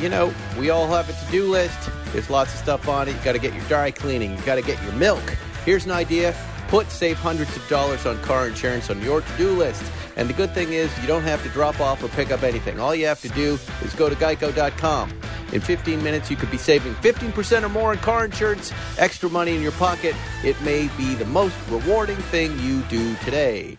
[0.00, 1.90] you know, we all have a to do list.
[2.12, 3.12] There's lots of stuff on it.
[3.12, 5.22] You got to get your dry cleaning, you got to get your milk.
[5.64, 6.34] Here's an idea
[6.68, 9.82] put save hundreds of dollars on car insurance on your to do list.
[10.16, 12.80] And the good thing is, you don't have to drop off or pick up anything.
[12.80, 15.12] All you have to do is go to geico.com.
[15.52, 19.54] In 15 minutes, you could be saving 15% or more on car insurance, extra money
[19.54, 20.16] in your pocket.
[20.42, 23.78] It may be the most rewarding thing you do today.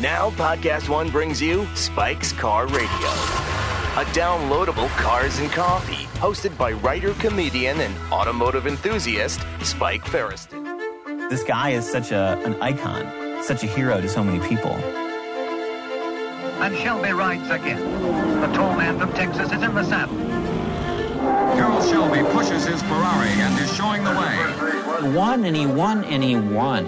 [0.00, 3.49] Now, Podcast One brings you Spike's Car Radio,
[3.96, 11.28] a downloadable cars and coffee hosted by writer, comedian, and automotive enthusiast Spike Feresten.
[11.28, 14.70] This guy is such a, an icon, such a hero to so many people.
[16.60, 17.80] And Shelby rides again.
[18.40, 20.16] The tall man from Texas is in the saddle.
[21.56, 25.02] Carroll Shelby pushes his Ferrari and is showing the way.
[25.02, 26.86] He won and he won and he won.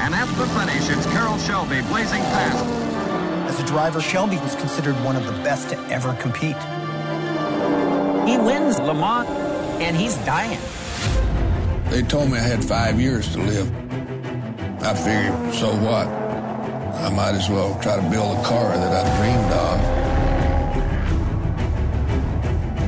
[0.00, 2.89] And at the finish, it's Carroll Shelby blazing past.
[3.50, 6.54] As a driver, Shelby was considered one of the best to ever compete.
[8.24, 9.28] He wins Le Mans
[9.82, 10.60] and he's dying.
[11.86, 13.68] They told me I had five years to live.
[14.84, 16.06] I figured, so what?
[16.06, 19.52] I might as well try to build a car that I dreamed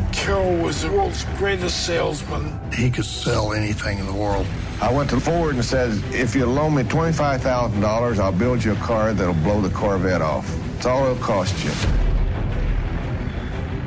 [0.06, 0.12] of.
[0.12, 2.56] Carroll was the world's greatest salesman.
[2.72, 4.46] He could sell anything in the world.
[4.82, 8.76] I went to Ford and said, if you loan me $25,000, I'll build you a
[8.76, 10.52] car that'll blow the Corvette off.
[10.74, 11.70] It's all it'll cost you.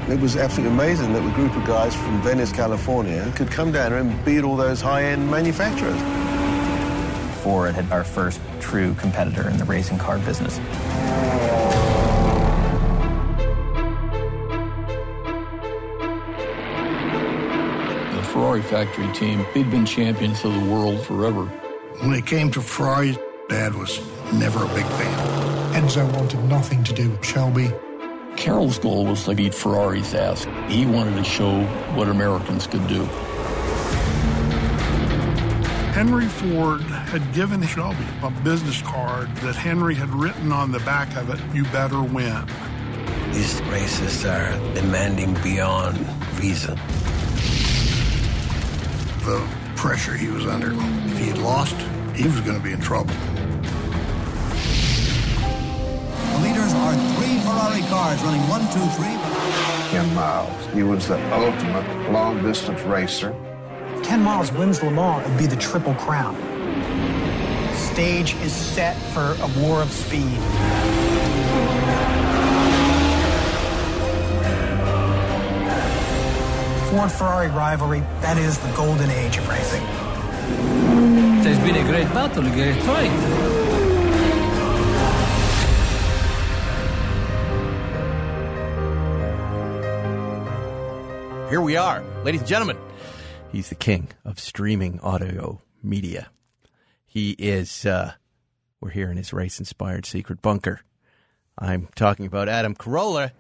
[0.09, 3.91] It was absolutely amazing that a group of guys from Venice, California could come down
[3.91, 5.99] here and beat all those high-end manufacturers.
[7.43, 10.61] Ford had our first true competitor in the racing car business.
[18.36, 21.45] Ferrari factory team, they'd been champions of the world forever.
[22.02, 24.02] When it came to Ferrari, Dad was
[24.33, 25.73] never a big fan.
[25.73, 27.72] Enzo wanted nothing to do with Shelby.
[28.36, 30.45] Carroll's goal was to beat Ferrari's ass.
[30.67, 31.63] He wanted to show
[31.95, 33.06] what Americans could do.
[35.95, 41.16] Henry Ford had given Shelby a business card that Henry had written on the back
[41.16, 42.45] of it, You better win.
[43.31, 46.06] These races are demanding beyond
[46.38, 46.78] reason.
[49.25, 49.44] The
[49.75, 51.75] pressure he was under, if he had lost,
[52.16, 53.12] he was going to be in trouble.
[56.34, 59.18] The leaders are three Ferrari cars running one, two, three.
[59.90, 60.74] Ken Miles.
[60.75, 63.36] He was the ultimate long distance racer.
[64.03, 66.36] Ken Miles wins Le Mans, it'd be the Triple Crown.
[67.74, 70.38] Stage is set for a war of speed.
[76.95, 79.81] Ford Ferrari rivalry, that is the golden age of racing.
[79.81, 83.11] It has been a great battle, a great fight.
[91.50, 92.78] Here we are, ladies and gentlemen.
[93.51, 96.29] He's the king of streaming audio media.
[97.06, 98.13] He is, uh,
[98.79, 100.79] we're here in his race inspired secret bunker.
[101.59, 103.31] I'm talking about Adam Carolla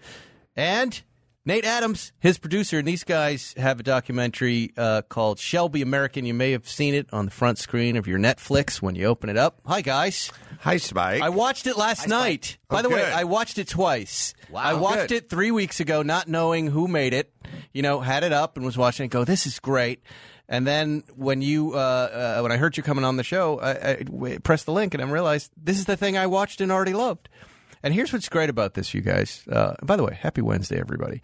[0.57, 1.01] and
[1.47, 2.79] Nate Adams, his producer.
[2.79, 6.25] And these guys have a documentary uh, called Shelby American.
[6.25, 9.29] You may have seen it on the front screen of your Netflix when you open
[9.29, 9.61] it up.
[9.65, 10.31] Hi, guys.
[10.61, 11.21] Hi, Spike.
[11.21, 12.57] I watched it last Hi, night.
[12.69, 13.03] Oh, By the way.
[13.03, 14.33] I watched it twice.
[14.49, 15.11] Wow, I watched good.
[15.25, 17.31] it three weeks ago, not knowing who made it.
[17.73, 19.09] You know, had it up and was watching it.
[19.09, 20.01] Go, this is great.
[20.49, 24.03] And then when you uh, uh, when I heard you coming on the show, I
[24.43, 27.29] pressed the link and I realized this is the thing I watched and already loved.
[27.85, 29.43] And here's what's great about this, you guys.
[29.47, 31.21] Uh, by the way, happy Wednesday, everybody.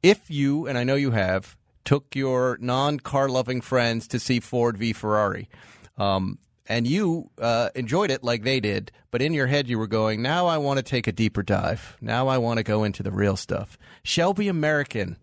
[0.00, 4.38] If you and I know you have took your non car loving friends to see
[4.38, 5.48] Ford v Ferrari.
[5.96, 6.38] Um,
[6.68, 10.22] and you uh, enjoyed it like they did, but in your head you were going,
[10.22, 11.96] now I want to take a deeper dive.
[12.00, 13.76] Now I want to go into the real stuff.
[14.04, 15.16] Shelby American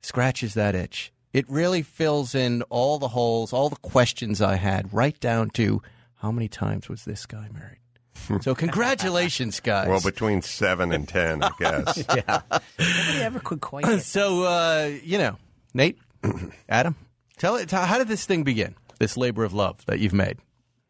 [0.00, 1.12] scratches that itch.
[1.34, 5.82] It really fills in all the holes, all the questions I had, right down to
[6.14, 7.79] how many times was this guy married?
[8.42, 9.88] So congratulations, guys.
[9.88, 12.04] Well, between seven and ten, I guess.
[12.14, 12.40] yeah.
[12.50, 15.36] Nobody ever could quite get So uh, you know,
[15.74, 15.98] Nate,
[16.68, 16.96] Adam,
[17.38, 17.70] tell it.
[17.70, 18.74] How did this thing begin?
[18.98, 20.38] This labor of love that you've made.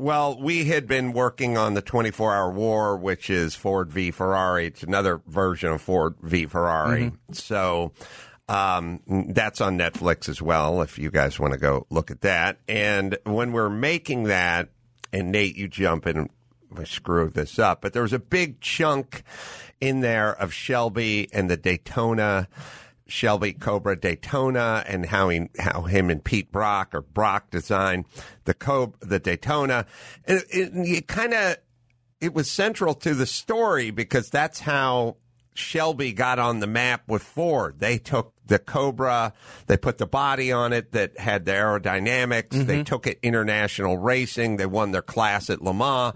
[0.00, 4.67] Well, we had been working on the 24 hour war, which is Ford v Ferrari.
[4.67, 7.12] It's another version of Ford v Ferrari.
[7.32, 7.93] So
[8.49, 12.61] um, that's on Netflix as well, if you guys want to go look at that.
[12.67, 14.71] And when we're making that,
[15.12, 16.31] and Nate, you jump in
[16.84, 19.22] screwed this up, but there was a big chunk
[19.81, 22.49] in there of Shelby and the Daytona.
[23.06, 28.05] Shelby Cobra Daytona and how he, how him and Pete Brock or Brock designed
[28.44, 29.84] the Cobra, the Daytona.
[30.26, 31.56] And it, it kind of,
[32.20, 35.17] it was central to the story because that's how
[35.55, 37.81] Shelby got on the map with Ford.
[37.81, 39.32] They took the Cobra,
[39.67, 42.50] they put the body on it that had the aerodynamics.
[42.50, 42.82] They mm-hmm.
[42.82, 44.56] took it international racing.
[44.56, 46.14] They won their class at Le Mans.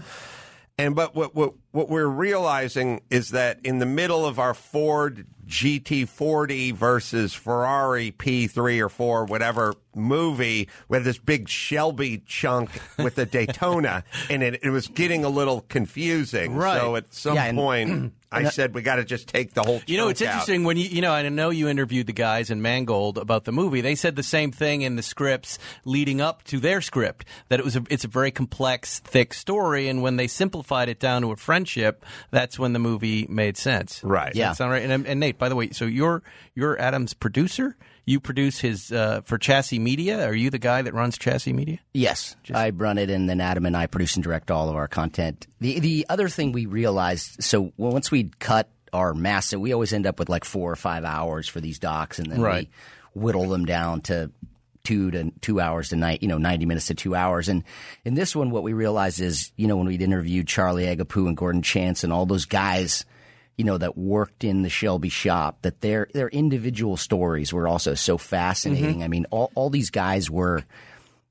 [0.77, 5.27] And but what what what we're realizing is that in the middle of our Ford
[5.47, 13.15] GT40 versus Ferrari P3 or 4 whatever movie, we had this big Shelby chunk with
[13.15, 16.57] the Daytona and it, it was getting a little confusing.
[16.57, 16.81] Right.
[16.81, 19.81] So at some Yeah, point I that- said we got to just take the whole
[19.87, 20.27] You know, it's out.
[20.27, 23.53] interesting when you you know I know you interviewed the guys in Mangold about the
[23.53, 23.81] movie.
[23.81, 27.65] They said the same thing in the scripts leading up to their script that it
[27.65, 31.33] was a, it's a very complex, thick story, and when they simplified it down to
[31.33, 34.03] a friendship, that's when the movie made sense.
[34.05, 34.33] Right.
[34.33, 34.83] Does that sound right?
[34.89, 36.23] And, and Nate, by the way, so you're
[36.55, 37.77] you're Adam's producer.
[38.07, 40.27] You produce his uh, for Chassy Media.
[40.27, 41.79] Are you the guy that runs Chassy Media?
[41.95, 44.89] Yes, I run it, and then Adam and I produce and direct all of our
[44.89, 45.47] content.
[45.61, 50.07] The the other thing we realized, so once we cut our massive, we always end
[50.07, 52.69] up with like four or five hours for these docs, and then Right.
[53.15, 54.31] we whittle them down to
[54.85, 57.49] two to two hours to night, you know, ninety minutes to two hours.
[57.49, 57.65] And
[58.05, 61.37] in this one, what we realized is, you know, when we'd interviewed Charlie Agapiou and
[61.39, 63.07] Gordon Chance and all those guys.
[63.57, 65.63] You know that worked in the Shelby shop.
[65.63, 68.97] That their their individual stories were also so fascinating.
[68.97, 69.03] Mm-hmm.
[69.03, 70.65] I mean, all all these guys were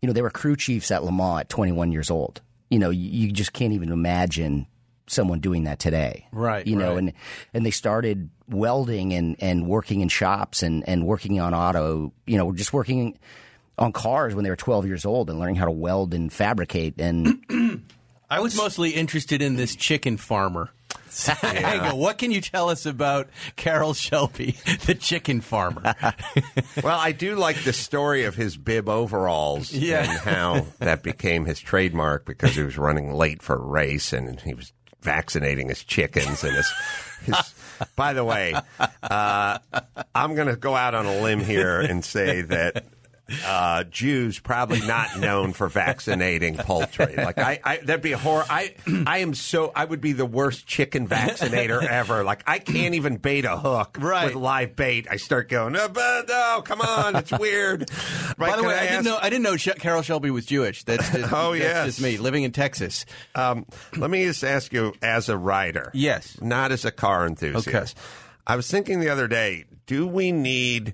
[0.04, 2.42] you know, they were crew chiefs at Le Mans at 21 years old.
[2.70, 4.68] You know, you, you just can't even imagine
[5.08, 6.28] someone doing that today.
[6.34, 6.98] Right, You know, right.
[6.98, 7.14] and
[7.54, 12.38] and they started welding and, and working in shops and, and working on auto, you
[12.38, 13.18] know, just working
[13.78, 17.00] on cars when they were 12 years old and learning how to weld and fabricate
[17.00, 17.42] and
[18.30, 20.70] I was mostly interested in this chicken farmer.
[21.44, 21.98] Angle.
[22.04, 24.52] What can you tell us about Carroll Shelby,
[24.86, 25.94] the chicken farmer?
[26.84, 30.00] well, I do like the story of his bib overalls Yeah.
[30.10, 34.40] and how that became his trademark because he was running late for a race and
[34.42, 36.72] he was vaccinating his chickens and his.
[37.26, 37.54] his
[37.96, 38.54] by the way,
[39.04, 39.58] uh,
[40.16, 42.86] I'm going to go out on a limb here and say that
[43.46, 47.16] uh, Jews probably not known for vaccinating poultry.
[47.16, 48.46] Like I, I that'd be a horror.
[48.50, 48.76] I,
[49.06, 52.24] I am so I would be the worst chicken vaccinator ever.
[52.24, 54.26] Like I can't even bait a hook right.
[54.26, 55.08] with live bait.
[55.10, 57.90] I start going, oh, but no, come on, it's weird.
[58.38, 60.84] Right, By the way, I, I didn't know I didn't know Carroll Shelby was Jewish.
[60.84, 61.86] That's just, Oh, that's yes.
[61.86, 63.06] just me living in Texas.
[63.36, 63.66] Um,
[63.96, 67.98] let me just ask you, as a writer, yes, not as a car enthusiast.
[68.46, 70.94] I was thinking the other day, do we need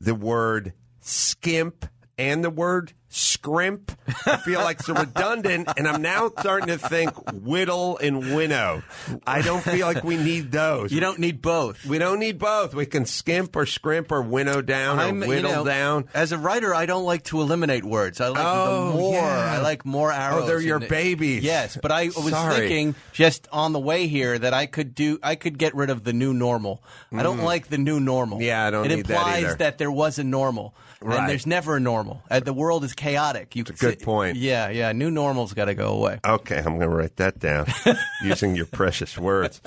[0.00, 0.72] the word
[1.06, 1.86] skimp
[2.18, 3.92] and the word scrimp?
[4.26, 8.82] I feel like it's redundant, and I'm now starting to think whittle and winnow.
[9.26, 10.92] I don't feel like we need those.
[10.92, 11.84] You don't need both.
[11.86, 12.74] We don't need both.
[12.74, 16.08] We can skimp or scrimp or winnow down I'm, or you whittle know, down.
[16.14, 18.20] As a writer, I don't like to eliminate words.
[18.20, 19.14] I like Oh, the more.
[19.14, 19.52] yeah.
[19.58, 20.44] I like more arrows.
[20.44, 21.42] Oh, they're your and- babies.
[21.42, 22.56] Yes, but I was Sorry.
[22.68, 25.18] thinking just on the way here that I could do.
[25.22, 26.82] I could get rid of the new normal.
[27.12, 27.44] I don't Mm.
[27.44, 28.42] like the new normal.
[28.42, 29.72] Yeah, I don't It need that implies either.
[29.78, 31.18] there was a normal, Right.
[31.20, 32.22] and there's never a normal.
[32.30, 33.05] Uh, the world is chaotic.
[33.54, 34.36] You could Good point.
[34.36, 34.92] Yeah, yeah.
[34.92, 36.20] New normal's got to go away.
[36.26, 37.66] Okay, I'm going to write that down
[38.22, 39.60] using your precious words.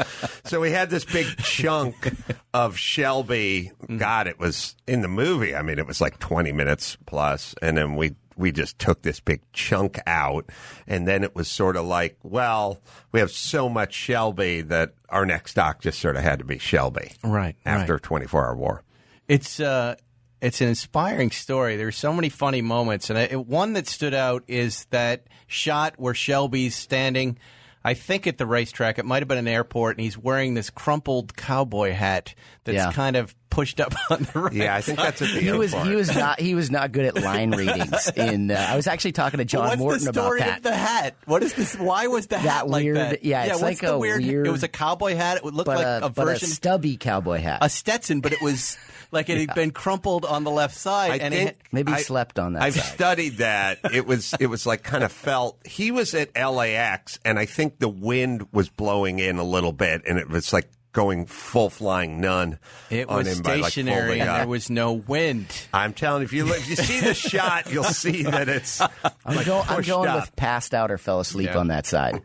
[0.45, 2.13] So we had this big chunk
[2.53, 3.71] of Shelby.
[3.97, 5.55] God, it was in the movie.
[5.55, 9.19] I mean, it was like 20 minutes plus, and then we we just took this
[9.19, 10.49] big chunk out,
[10.87, 12.79] and then it was sort of like, well,
[13.11, 16.57] we have so much Shelby that our next doc just sort of had to be
[16.57, 17.57] Shelby, Right.
[17.65, 18.03] After right.
[18.03, 18.83] 24 hour war.
[19.27, 19.95] It's uh,
[20.41, 21.75] it's an inspiring story.
[21.75, 26.13] There's so many funny moments, and I, one that stood out is that shot where
[26.13, 27.37] Shelby's standing.
[27.83, 28.99] I think at the racetrack.
[28.99, 32.35] It might have been an airport, and he's wearing this crumpled cowboy hat
[32.65, 32.91] that's Yeah.
[32.91, 34.53] kind of pushed up on the right.
[34.53, 37.05] Yeah, I think that's at the he was he was not he was not good
[37.05, 38.09] at line readings.
[38.15, 40.57] In uh, I was actually talking to John Well, what's Morton the about that.
[40.57, 41.15] of the hat?
[41.25, 41.75] What is this?
[41.77, 43.23] Why was the hat That like weird- that?
[43.25, 45.37] yeah, it's what's like a weird, weird- It was a cowboy hat.
[45.37, 47.59] It would look like a, a but a version, stubby cowboy hat.
[47.61, 48.77] a Stetson, but it was
[49.11, 51.11] like it had been crumpled on the left side.
[51.11, 52.93] I and think it, Maybe I- slept on that I've side.
[52.93, 53.79] studied that.
[53.93, 55.57] It was it was like kind of felt.
[55.65, 60.03] He was at LAX, and I think the wind was blowing in a little bit,
[60.07, 62.59] and it was like going full flying nun.
[62.89, 65.47] it on was him by, like, stationary, and there was no wind.
[65.73, 68.81] I'm telling you, if you if you see the shot, you'll see that it's.
[68.81, 68.89] I'm,
[69.25, 70.21] like go, I'm going up.
[70.21, 71.57] with passed out or fell asleep Yeah.
[71.57, 72.21] on that side.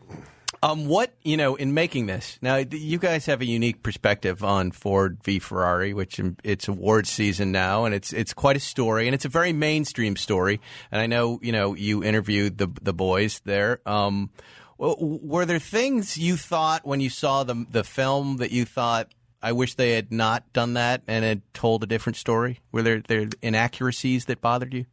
[0.63, 4.71] Um, what you know in making this now, you guys have a unique perspective on
[4.71, 9.07] Ford v Ferrari, which um, it's awards season now, and it's it's quite a story,
[9.07, 10.59] and it's a very mainstream story.
[10.91, 13.79] And I know you know you interviewed the the boys there.
[13.85, 14.31] Um, w-
[14.77, 19.13] were there things you thought when you saw the the film that you thought?
[19.41, 22.59] I wish they had not done that and had told a different story.
[22.71, 24.85] Were there there inaccuracies that bothered you?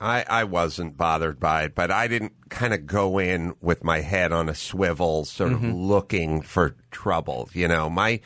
[0.00, 4.00] I, I wasn't bothered by it, but I didn't kind of go in with my
[4.00, 5.74] head on a swivel, sort of mm-hmm.
[5.74, 7.48] looking for trouble.
[7.52, 8.20] You know, my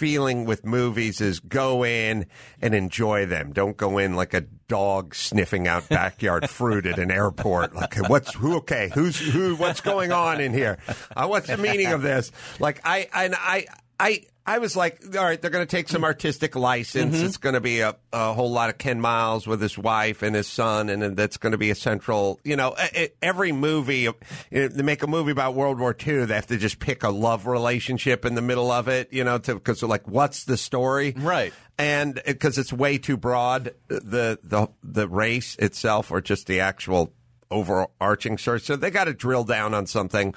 [0.00, 2.24] feeling with movies is go in
[2.62, 3.52] and enjoy them.
[3.52, 7.74] Don't go in like a dog sniffing out backyard fruit at an airport.
[7.74, 8.56] Like, what's who?
[8.56, 9.56] Okay, who's who?
[9.56, 10.78] What's going on in here?
[11.14, 12.32] Uh, what's the meaning of this?
[12.58, 13.66] Like, I and I
[14.00, 14.24] I.
[14.50, 17.16] I was like, all right, they're going to take some artistic license.
[17.16, 17.24] Mhm.
[17.24, 20.34] It's going to be a, a whole lot of Ken Miles with his wife and
[20.34, 22.40] his son, and then that's going to be a central.
[22.42, 24.14] You know, e- every movie you
[24.50, 27.10] know, they make a movie about World War II, they have to just pick a
[27.10, 29.12] love relationship in the middle of it.
[29.12, 31.14] You know, because they're like, what's the story?
[31.16, 31.52] Right.
[31.78, 37.12] And because it's way too broad, the the the race itself, or just the actual
[37.52, 38.60] overarching story.
[38.60, 40.34] So they got to drill down on something.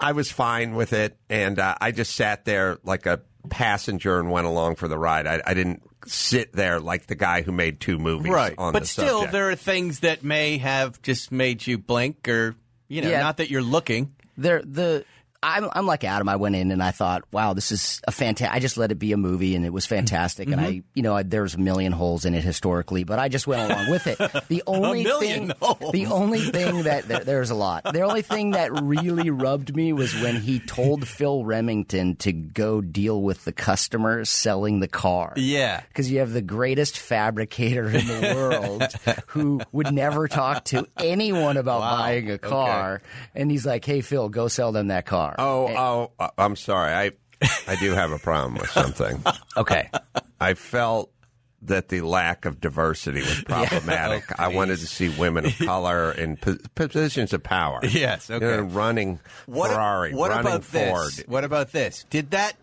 [0.00, 3.20] I was fine with it, and uh, I just sat there like a
[3.50, 5.26] passenger and went along for the ride.
[5.26, 8.54] I, I didn't sit there like the guy who made two movies right.
[8.58, 9.32] on But the still, subject.
[9.32, 12.56] there are things that may have just made you blink, or
[12.88, 13.20] you know, Yeah.
[13.20, 14.14] not that you're looking.
[14.36, 15.04] There, the
[15.46, 16.26] I'm I'm like Adam.
[16.28, 18.54] I went in and I thought, wow, this is a fantastic.
[18.54, 20.48] I just let it be a movie, and it was fantastic.
[20.50, 20.82] And I, Mhm.
[20.94, 23.90] you know, I, there's a million holes in it historically, but I just went along
[23.90, 24.16] with it.
[24.48, 25.92] The only thing, holes.
[25.92, 27.84] the only thing that there, there's a lot.
[27.92, 32.80] The only thing that really rubbed me was when he told Phil Remington to go
[32.80, 35.34] deal with the customer selling the car.
[35.36, 35.82] Yeah.
[35.88, 41.56] because you have the greatest fabricator in the world who would never talk to anyone
[41.58, 41.96] about Wow.
[41.98, 43.02] buying a car,
[43.34, 46.92] and he's like, "Hey, Phil, go sell them that car." Oh, oh, uh, I'm sorry.
[46.92, 47.10] I
[47.68, 49.22] I do have a problem with something.
[49.56, 49.90] okay.
[50.40, 51.10] I felt
[51.62, 54.24] that the lack of diversity was problematic.
[54.32, 57.80] Oh, I wanted to see women of color in po- positions of power.
[57.82, 58.46] Yes, You okay.
[58.46, 61.12] know, running What, Ferrari, what running about Ford.
[61.12, 61.24] this?
[61.26, 62.04] What about this?
[62.10, 62.54] Did that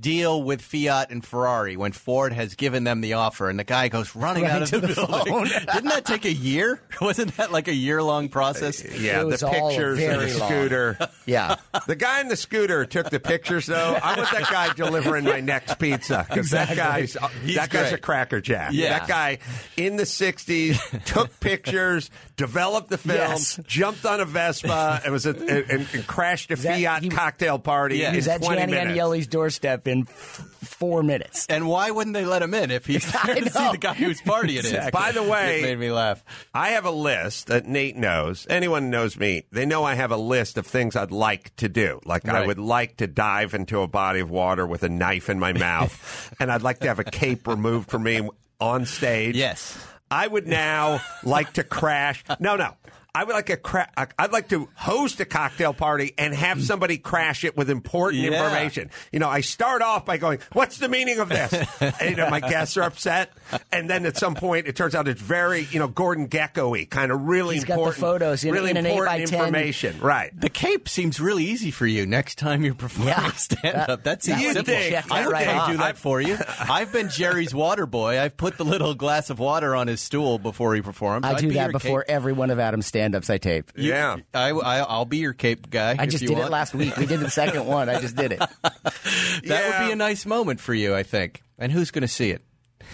[0.00, 3.88] deal with Fiat and Ferrari when Ford has given them the offer and the guy
[3.88, 5.32] goes running Right out of to the, the building?
[5.32, 5.44] phone.
[5.74, 6.80] Didn't that take a year?
[7.00, 8.84] Wasn't that like a year long process?
[8.84, 10.48] Uh, yeah, It the was all pictures of the very long.
[10.50, 10.98] scooter.
[11.26, 11.56] Yeah.
[11.88, 13.98] The guy in the scooter took the pictures, though.
[14.00, 16.76] I want that guy delivering my next pizza because Exactly.
[16.76, 18.02] that guy's He's that guy's a great.
[18.02, 18.72] crackerjack.
[18.72, 19.00] Yeah.
[19.00, 19.38] That guy
[19.76, 23.58] in the '60s took pictures, developed the film, Yes.
[23.66, 27.58] jumped on a Vespa, and was at, and, and crashed a that- Fiat he- cocktail
[27.58, 28.08] party Yeah.
[28.08, 28.98] in He was at 20 Gianni minutes.
[29.00, 31.46] Agnelli's doorstep in f- four minutes.
[31.48, 33.94] And why wouldn't they let him in if he's I there to see the guy
[33.94, 34.86] who's partying Exactly.
[34.86, 34.90] in?
[34.90, 36.22] By the way- it made me laugh.
[36.52, 38.46] I have a list that Nate knows.
[38.50, 41.68] Anyone who knows me, they know I have a list of things I'd like to
[41.68, 42.00] do.
[42.04, 45.38] Like I would like to dive into a body of water with a knife in
[45.38, 48.28] my mouth, and I'd like to have a cape removed from me
[48.60, 49.36] on stage.
[49.36, 49.76] Yes.
[50.10, 52.24] I would now like to crash.
[52.38, 52.74] No, no.
[53.16, 56.98] I would like a cra- I'd like to host a cocktail party and have somebody
[56.98, 58.32] crash it with important Yeah.
[58.32, 58.90] information.
[59.10, 62.28] You know, I start off by going, "What's the meaning of this?" and, you know,
[62.28, 63.30] my guests are upset,
[63.72, 67.10] and then at some point, it turns out it's very, you know, Gordon Gekko-y, kind
[67.10, 69.38] of really He's got the important photos in- really in important by 10.
[69.46, 70.38] information, right?
[70.38, 73.32] The cape seems really easy for you next time you're performing Yeah.
[73.32, 74.02] stand up.
[74.04, 74.74] That seems You'd simple.
[74.74, 75.10] think.
[75.10, 76.36] I You'd can do that for you.
[76.60, 78.20] I've been Jerry's water boy.
[78.20, 81.24] I've put the little glass of water on his stool before he performs.
[81.24, 83.70] I I'd do be that before cape- every one of Adam's stand-ups I tape.
[83.76, 84.16] yeah.
[84.34, 85.96] I, I, I'll be your cape guy.
[85.98, 86.48] I if just you did want.
[86.48, 86.96] it last week.
[86.96, 87.88] We did the second one.
[87.88, 88.38] I just did it.
[88.40, 89.80] That Yeah.
[89.80, 91.42] would be a nice moment for you, I think.
[91.58, 92.42] And who's going to see it?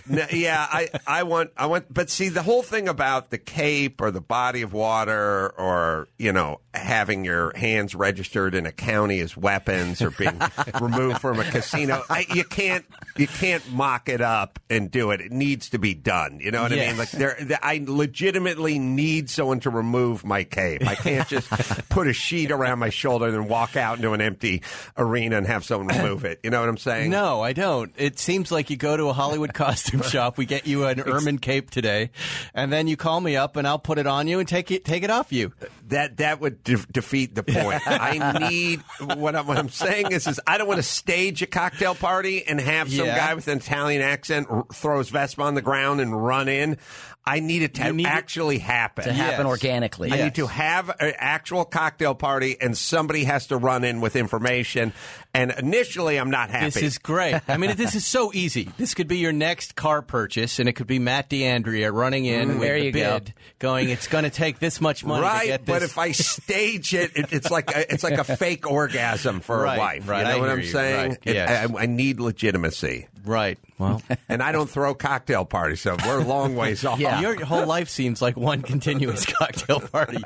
[0.09, 4.01] No, yeah, I, I want, I want, but see, the whole thing about the cape
[4.01, 9.21] or the body of water or, you know, having your hands registered in a county
[9.21, 10.41] as weapons or being
[10.81, 12.85] removed from a casino, I, you can't,
[13.17, 15.21] you can't mock it up and do it.
[15.21, 16.39] It needs to be done.
[16.41, 16.97] You know what I mean?
[16.99, 20.87] Like there, there- I legitimately need someone to remove my cape.
[20.87, 21.49] I can't just
[21.89, 24.63] put a sheet around my shoulder and then walk out into an empty
[24.97, 26.41] arena and have someone remove it.
[26.43, 27.11] You know what I'm saying?
[27.11, 27.93] No, I don't.
[27.97, 30.39] It seems like you go to a Hollywood costume shop.
[30.39, 32.11] We get you an ermine cape today,
[32.55, 34.85] and then you call me up, and I'll put it on you and take it
[34.85, 35.53] take it off you.
[35.89, 37.81] That that would de- defeat the point.
[37.87, 38.81] I need
[39.17, 42.47] what I'm, what I'm saying is is I don't want to stage a cocktail party
[42.47, 43.17] and have some Yeah.
[43.17, 46.79] guy with an Italian accent r- throw his Vespa on the ground and run in.
[47.25, 49.05] I need it to You need it- actually happen.
[49.05, 49.47] To happen Yes.
[49.47, 50.13] organically.
[50.13, 54.17] I need to have an actual cocktail party, and somebody has to run in with
[54.17, 54.93] information.
[55.35, 56.67] And initially, I'm not happy.
[56.67, 57.41] This is great.
[57.49, 58.69] I mean, this is so easy.
[58.77, 62.51] This could be your next car purchase, and it could be Matt DeAndrea running in
[62.51, 63.19] mm, with there the you go.
[63.21, 65.97] bid, going, "It's going to take this much money to right, get this." but if
[65.97, 69.79] I stage it, it, it's like a, it's like a fake orgasm for Right, a
[69.79, 70.09] wife.
[70.09, 71.09] right, you know I what I'm you, saying?
[71.13, 71.71] right, It- yes.
[71.71, 73.09] I, I need legitimacy.
[73.25, 76.99] Right, well, and I don't throw cocktail parties, so we're a long ways off.
[76.99, 80.23] Yeah, your whole life seems like one continuous cocktail party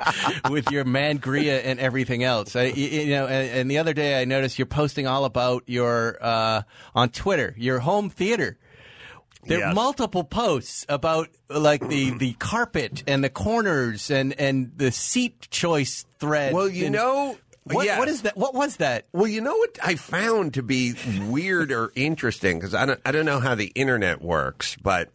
[0.49, 2.55] with your mangria and everything else.
[2.55, 6.17] I, you, know, and, and the other day I noticed you're posting all about your
[6.21, 6.61] uh,
[6.95, 8.57] on Twitter your home theater.
[9.45, 14.91] There are multiple posts about like the, the carpet and the corners and, and the
[14.91, 16.53] seat choice thread.
[16.53, 17.37] Well, you and- know,
[17.75, 17.99] What, Yes.
[17.99, 18.37] what is that?
[18.37, 19.05] What was that?
[19.13, 20.93] Well, you know what I found to be
[21.27, 25.09] weird or interesting because I don't I don't know how the internet works, but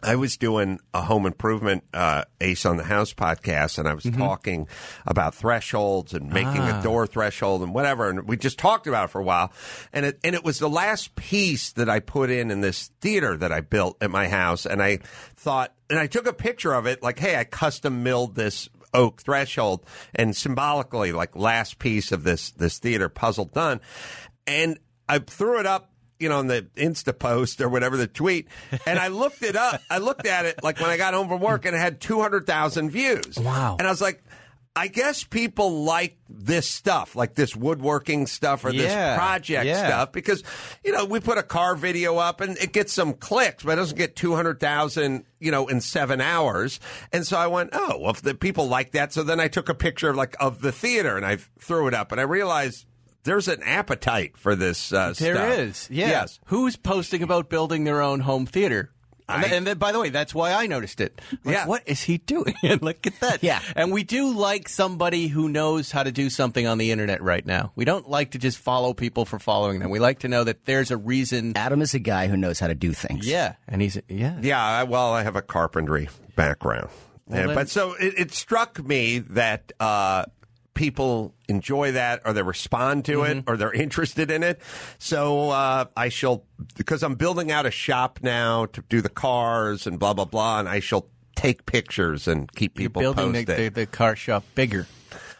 [0.00, 4.04] I was doing a home improvement uh, Ace on the House podcast, and I was
[4.04, 4.68] talking
[5.04, 6.78] about thresholds and making Ah.
[6.78, 9.52] a door threshold and whatever, and we just talked about it for a while,
[9.92, 13.36] and it and it was the last piece that I put in in this theater
[13.38, 14.98] that I built at my house, and I
[15.34, 19.20] thought, and I took a picture of it, like, hey, I custom milled this oak
[19.22, 23.80] threshold, and symbolically, like last piece of this this theater puzzle done,
[24.46, 24.78] and
[25.08, 28.48] I threw it up you know, in the Insta post or whatever the tweet,
[28.86, 29.80] and I looked it up.
[29.88, 32.20] I looked at it like when I got home from work, and it had two
[32.20, 33.38] hundred thousand views.
[33.38, 33.76] Wow!
[33.78, 34.22] And I was like.
[34.78, 39.86] I guess people like this stuff, like this woodworking stuff or Yeah, this project yeah.
[39.88, 40.42] stuff, because
[40.84, 43.76] you know we put a car video up and it gets some clicks, but it
[43.76, 46.78] doesn't get two hundred thousand, you know, in seven hours.
[47.12, 49.68] And so I went, oh, well, if the people like that, so then I took
[49.68, 52.86] a picture of like of the theater and I threw it up, and I realized
[53.24, 54.92] there's an appetite for this.
[54.92, 55.58] Uh, There stuff.
[55.58, 56.08] is, yeah.
[56.08, 56.38] Yes.
[56.46, 58.92] Who's posting about building their own home theater?
[59.28, 61.20] And, I- and then, by the way, that's why I noticed it.
[61.44, 61.66] Like, Yeah.
[61.66, 62.54] What is he doing?
[62.80, 63.42] Look at that.
[63.42, 63.60] Yeah.
[63.76, 67.44] And we do like somebody who knows how to do something on the internet right
[67.44, 67.72] now.
[67.76, 69.90] We don't like to just follow people for following them.
[69.90, 71.52] We like to know that there's a reason.
[71.56, 73.26] Adam is a guy who knows how to do things.
[73.26, 73.54] Yeah.
[73.68, 74.38] And he's, yeah.
[74.40, 76.88] Yeah, I, well, I have a carpentry background.
[77.26, 80.24] Well, Yeah, but so it, it struck me that uh,
[80.78, 83.50] people enjoy that or they respond to it Mm-hmm.
[83.50, 84.60] or they're interested in it.
[84.98, 86.44] So uh, I shall,
[86.76, 90.60] because I'm building out a shop now to do the cars and blah, blah, blah,
[90.60, 94.44] and I shall take pictures and keep You're people building the, the, the car shop
[94.54, 94.86] bigger.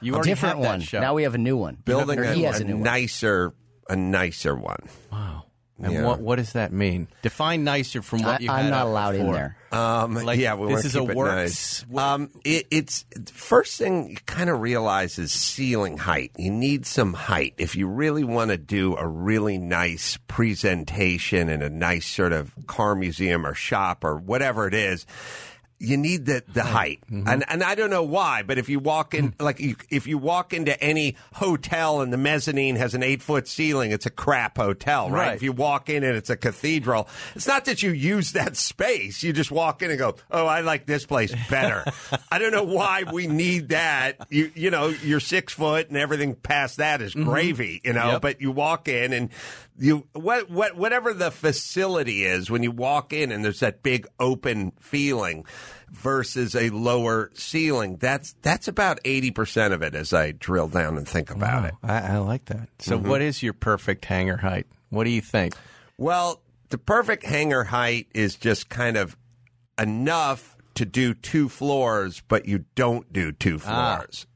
[0.01, 0.81] You A already different that one.
[0.81, 1.01] shop.
[1.03, 1.79] Now we have a new one.
[1.85, 2.83] building a, a a new one.
[2.83, 3.53] nicer,
[3.89, 4.89] a nicer one.
[5.13, 5.45] Wow.
[5.81, 6.05] And Yeah.
[6.05, 7.07] what what does that mean?
[7.23, 9.57] Define nicer from what I- you I'm had not up allowed in there.
[9.71, 11.97] Um, Like, yeah, we this is a keep it works- nice.
[11.97, 16.33] Um, it, it's first thing you kind of realize is ceiling height.
[16.37, 21.63] You need some height if you really want to do a really nice presentation in
[21.63, 25.07] a nice sort of car museum or shop or whatever it is.
[25.81, 27.29] You need the the height, Mm-hmm.
[27.29, 30.19] and and I don't know why, but if you walk in, like you, if you
[30.19, 34.57] walk into any hotel and the mezzanine has an eight foot ceiling, it's a crap
[34.57, 35.29] hotel, right?
[35.29, 35.35] Right.
[35.37, 39.23] If you walk in and it's a cathedral, it's not that you use that space.
[39.23, 41.85] You just walk in and go, "Oh, I like this place better."
[42.33, 44.27] I don't know why we need that.
[44.31, 48.13] You you know, you're six foot and everything past that is gravy, you know.
[48.13, 48.23] Yep.
[48.23, 49.31] But you walk in and
[49.79, 54.07] you what what whatever the facility is when you walk in and there's that big
[54.19, 55.45] open feeling
[55.91, 57.97] versus a lower ceiling.
[57.97, 61.75] That's that's about eighty percent of it as I drill down and think about it.
[61.83, 62.69] I, I like that.
[62.79, 63.03] So, Mhm.
[63.07, 64.67] what is your perfect hangar height?
[64.91, 65.55] What do you think?
[65.97, 69.17] Well, the perfect hangar height is just kind of
[69.79, 73.97] enough to do two floors, but you don't do two Ah.
[73.97, 74.27] floors.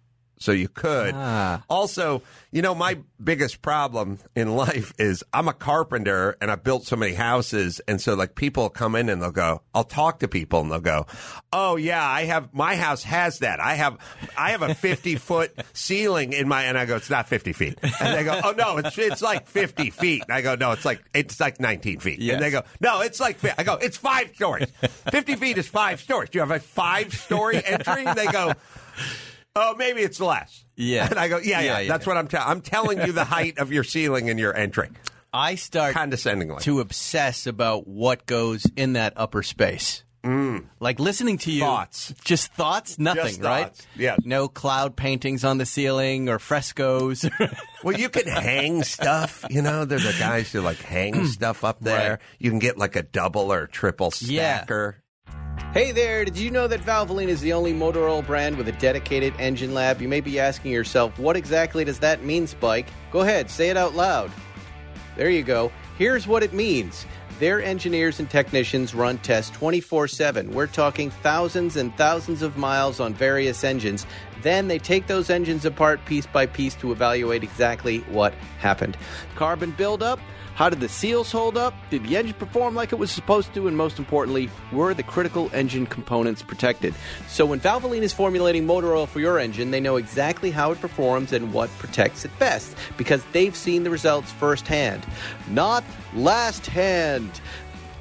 [0.43, 1.15] So you could.
[1.15, 1.63] Ah.
[1.71, 6.85] Also, you know, my biggest problem in life is I'm a carpenter and I've built
[6.85, 7.81] so many houses.
[7.87, 10.81] And so like people come in and they'll go, I'll talk to people and they'll
[10.81, 11.07] go,
[11.53, 13.61] Oh yeah, I have, my house has that.
[13.61, 13.99] I have,
[14.37, 17.79] I have a 50 foot ceiling in my, and I go, it's not 50 feet.
[18.01, 20.23] And they go, Oh no, it's, it's like 50 feet.
[20.23, 22.19] And I go, no, it's like, it's like 19 feet.
[22.19, 22.35] Yes.
[22.35, 24.69] And they go, no, it's like, I go, it's five stories.
[25.13, 26.31] 50 feet is five stories.
[26.31, 28.05] Do you have a five story entry?
[28.05, 28.55] And they go,
[29.55, 30.65] Oh, maybe it's less.
[30.77, 31.09] Yeah.
[31.11, 31.65] And I go, yeah, yeah.
[31.65, 31.89] Yeah, yeah.
[31.89, 32.49] That's what I'm telling.
[32.49, 34.89] I'm telling you the height of your ceiling and your entry.
[35.33, 40.05] I start condescendingly to obsess about what goes in that upper space.
[40.25, 40.67] Mm.
[40.79, 42.15] Like listening to you, Thoughts.
[42.23, 43.65] just thoughts, nothing, Just right?
[43.65, 44.21] thoughts, yes.
[44.25, 47.29] no cloud paintings on the ceiling or frescoes.
[47.83, 49.45] Well, you can hang stuff.
[49.51, 52.11] You know, there's the guys who like hang stuff up there.
[52.11, 52.19] Right.
[52.39, 54.59] You can get like a double or triple Yeah.
[54.59, 55.02] stacker.
[55.73, 58.73] Hey there, did you know that Valvoline is the only motor oil brand with a
[58.73, 60.03] dedicated engine lab?
[60.03, 62.89] You may be asking yourself, what exactly does that mean, Spike?
[63.11, 64.31] Go ahead, say it out loud.
[65.17, 65.73] There you go.
[65.97, 67.07] Here's what it means.
[67.39, 70.51] Their engineers and technicians run tests 24 7.
[70.53, 74.07] We're talking thousands and thousands of miles on various engines.
[74.43, 78.97] Then they take those engines apart piece by piece to evaluate exactly what happened.
[79.35, 80.21] Carbon buildup?
[80.55, 81.75] How did the seals hold up?
[81.89, 83.69] Did the engine perform like it was supposed to?
[83.69, 86.95] And most importantly, were the critical engine components protected?
[87.27, 90.81] So when Valvoline is formulating motor oil for your engine, they know exactly how it
[90.81, 95.07] performs and what protects it best because they've seen the results firsthand,
[95.49, 97.41] not last hand.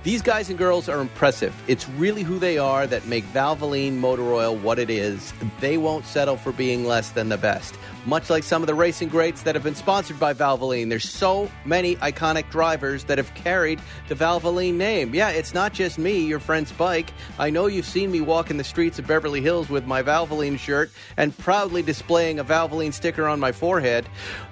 [0.04, 1.54] These guys and girls are impressive.
[1.68, 5.32] It's really who they are that make Valvoline motor oil what it is.
[5.60, 7.76] They won't settle for being less than the best.
[8.06, 10.90] Much like some of the racing greats that have been sponsored by Valvoline.
[10.90, 15.14] There's so many iconic drivers that have carried the Valvoline name.
[15.14, 17.12] Yeah, it's not just me, your friend Spike.
[17.38, 20.58] I know you've seen me walk in the streets of Beverly Hills with my Valvoline
[20.58, 24.08] shirt and proudly displaying a Valvoline sticker on my forehead.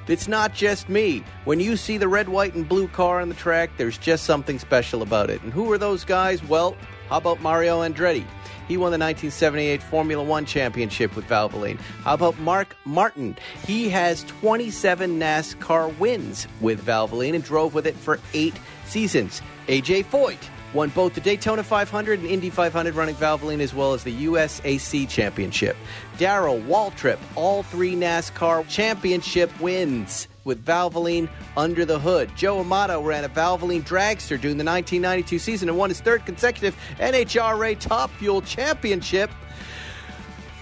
[0.07, 1.23] It's not just me.
[1.45, 4.59] When you see the red, white, and blue car on the track, there's just something
[4.59, 5.41] special about it.
[5.43, 6.43] And who are those guys?
[6.43, 6.75] Well,
[7.09, 8.25] how about Mario Andretti?
[8.69, 11.79] He won the 1978 Formula One championship with Valvoline.
[12.03, 13.36] How about Mark Martin?
[13.65, 18.53] He has 27 NASCAR wins with Valvoline and drove with it for eight
[18.89, 19.41] seasons.
[19.67, 24.04] AJ Foyt won both the Daytona 500 and Indy 500 running Valvoline as well as
[24.04, 25.75] the USAC championship.
[26.17, 32.30] Darrell Waltrip, all three NASCAR championship wins with Valvoline under the hood.
[32.36, 36.75] Joe Amato ran a Valvoline dragster during the 1992 season and won his third consecutive
[36.97, 39.30] NHRA Top Fuel Championship.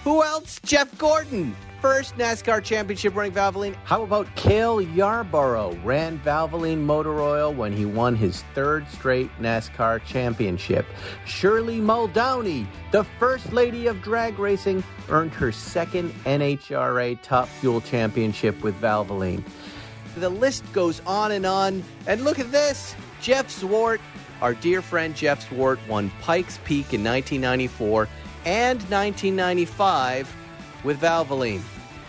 [0.04, 0.60] Who else?
[0.64, 1.56] Jeff Gordon.
[1.82, 3.76] First NASCAR championship running Valvoline.
[3.84, 5.76] How about Cale Yarborough?
[5.84, 10.88] Ran Valvoline Motor Oil when he won his third straight NASCAR championship.
[11.28, 18.60] Shirley Muldowney, the first lady of drag racing, earned her second NHRA Top Fuel championship
[18.64, 19.44] with Valvoline.
[20.16, 21.84] The list goes on and on.
[22.08, 24.00] And look at this Jeff Zwart,
[24.42, 28.08] our dear friend Jeff Zwart, won Pikes Peak in 1994
[28.46, 30.34] and 1995
[30.88, 31.62] with Valvoline.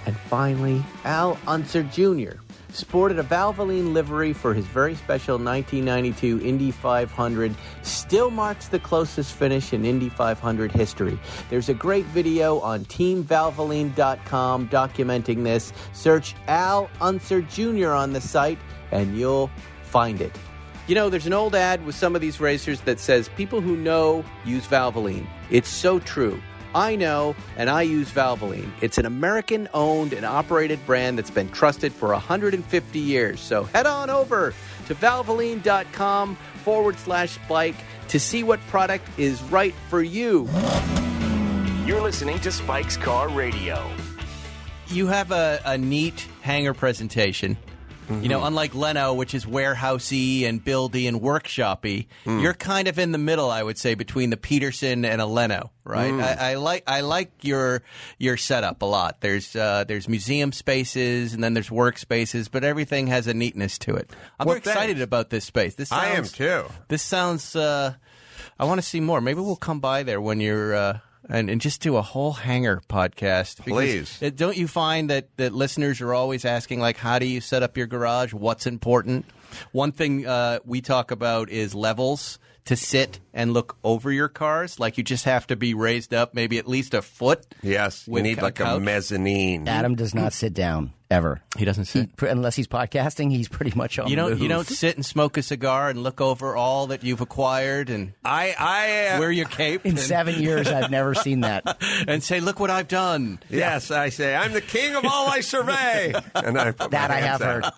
[0.07, 2.39] And finally, Al Unser Jr.
[2.73, 7.55] sported a Valvoline livery for his very special 1992 Indy 500.
[7.83, 11.19] Still marks the closest finish in Indy 500 history.
[11.51, 15.73] There's a great video on TeamValvoline.com documenting this.
[15.93, 17.91] Search Al Unser Jr.
[17.91, 18.59] on the site
[18.93, 19.51] and you'll
[19.83, 20.35] find it.
[20.87, 23.77] You know, there's an old ad with some of these racers that says people who
[23.77, 25.27] know use Valvoline.
[25.51, 26.41] It's so true.
[26.75, 28.71] I know, and I use Valvoline.
[28.81, 33.41] It's an American owned and operated brand that's been trusted for 150 years.
[33.41, 34.55] So head on over
[34.87, 37.77] to valvoline.com forward slash Spike
[38.09, 40.49] to see what product is right for you.
[41.87, 43.83] You're listening to Spike's Car Radio.
[44.89, 47.57] You have a, a neat hangar presentation.
[48.11, 53.13] You know, unlike Leno, which is warehousey and buildy and workshoppy, you're kind of in
[53.13, 56.13] the middle, I would say, between the Petersen and a Leno, right?
[56.13, 56.23] Mm.
[56.23, 57.83] I, I like I like your
[58.19, 59.21] your setup a lot.
[59.21, 63.95] There's uh, there's museum spaces and then there's workspaces, but everything has a neatness to
[63.97, 64.11] it.
[64.41, 65.03] I'm Well, excited thanks.
[65.03, 65.75] about this space.
[65.75, 66.65] This I am too.
[66.89, 67.55] This sounds.
[67.55, 67.95] Uh,
[68.59, 69.21] I want to see more.
[69.21, 70.75] Maybe we'll come by there when you're.
[70.75, 73.61] Uh, and, and just do a whole hangar podcast.
[73.61, 74.19] Please.
[74.35, 77.77] Don't you find that, that listeners are always asking, like, how do you set up
[77.77, 78.33] your garage?
[78.33, 79.27] What's important?
[79.73, 84.79] One thing uh, we talk about is levels to sit and look over your cars.
[84.79, 87.47] Like, you just have to be raised up maybe at least a foot.
[87.63, 89.67] Yes, you with need a like a mezzanine.
[89.69, 91.41] Adam does not sit down ever.
[91.57, 93.31] He doesn't He, unless he's podcasting.
[93.31, 94.31] He's pretty much on You don't.
[94.31, 94.41] move.
[94.41, 98.13] You don't sit and smoke a cigar and look over all that you've acquired and
[98.25, 101.79] I I uh, wear your cape In and- seven years, I've never seen that.
[102.09, 105.41] and say, "Look what I've done." Yes, I say I'm the king of all I
[105.41, 107.73] survey, and I put That I have out.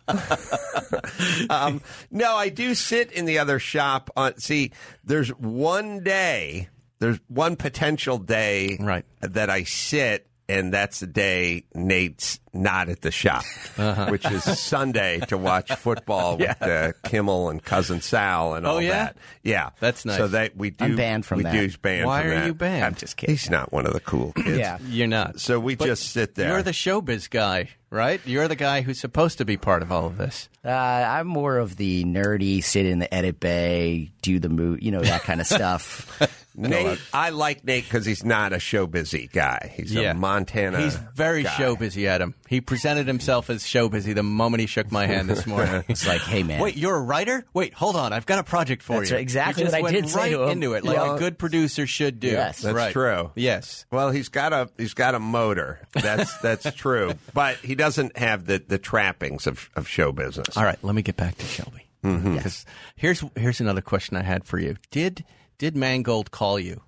[1.51, 4.11] um, no, I do sit in the other shop.
[4.17, 4.73] On, see,
[5.05, 9.05] there's one day, there's one potential day Right.
[9.21, 13.45] that I sit, and that's the day Nate's not at the shop,
[13.79, 14.07] Uh-huh.
[14.11, 18.83] which is Sunday to watch football with uh, Kimmel and cousin Sal and Oh, all
[18.83, 18.91] yeah?
[19.05, 19.17] that.
[19.43, 20.17] Yeah, That's nice.
[20.19, 20.85] So that we do.
[20.85, 21.53] I'm banned from we that.
[21.53, 22.07] do banned.
[22.07, 22.47] Why from are that.
[22.47, 22.85] you banned?
[22.85, 23.35] I'm just kidding.
[23.35, 24.59] He's not one of the cool kids.
[24.59, 24.79] Yeah.
[24.89, 25.41] You're not.
[25.41, 26.49] So we But just sit there.
[26.51, 28.21] You're the showbiz guy, right?
[28.27, 30.49] You're the guy who's supposed to be part of all of this.
[30.65, 34.91] Uh, I'm more of the nerdy, sit in the edit bay, do the move, you
[34.91, 36.21] know, that kind of stuff.
[36.57, 39.73] Nate, I like Nate because he's not a show busy guy.
[39.77, 40.81] He's a Montana.
[40.81, 41.51] He's very guy.
[41.57, 42.35] show busy, Adam.
[42.51, 45.85] He presented himself as show busy the moment he shook my hand this morning.
[45.89, 46.61] It's like, hey, man.
[46.61, 47.47] Wait, you're a writer?
[47.55, 48.13] Wait, hold on.
[48.13, 49.17] I've got a project for That's you.
[49.19, 50.49] exactly You just what I went did say right to him.
[50.51, 51.15] into it, like Yeah.
[51.15, 52.27] a good producer should do.
[52.27, 52.61] Yes.
[52.63, 52.93] That's Right.
[52.93, 53.31] true.
[53.37, 53.87] Yes.
[53.93, 55.79] Well, he's got a he's got a motor.
[55.93, 57.13] That's that's true.
[57.33, 60.57] But he doesn't have the, the trappings of, of show business.
[60.57, 61.87] All right, let me get back to Shelby.
[62.05, 62.35] Mm-hmm.
[62.35, 64.75] Because here's here's another question I had for you.
[64.91, 65.25] Did
[65.59, 66.83] did Mangold call you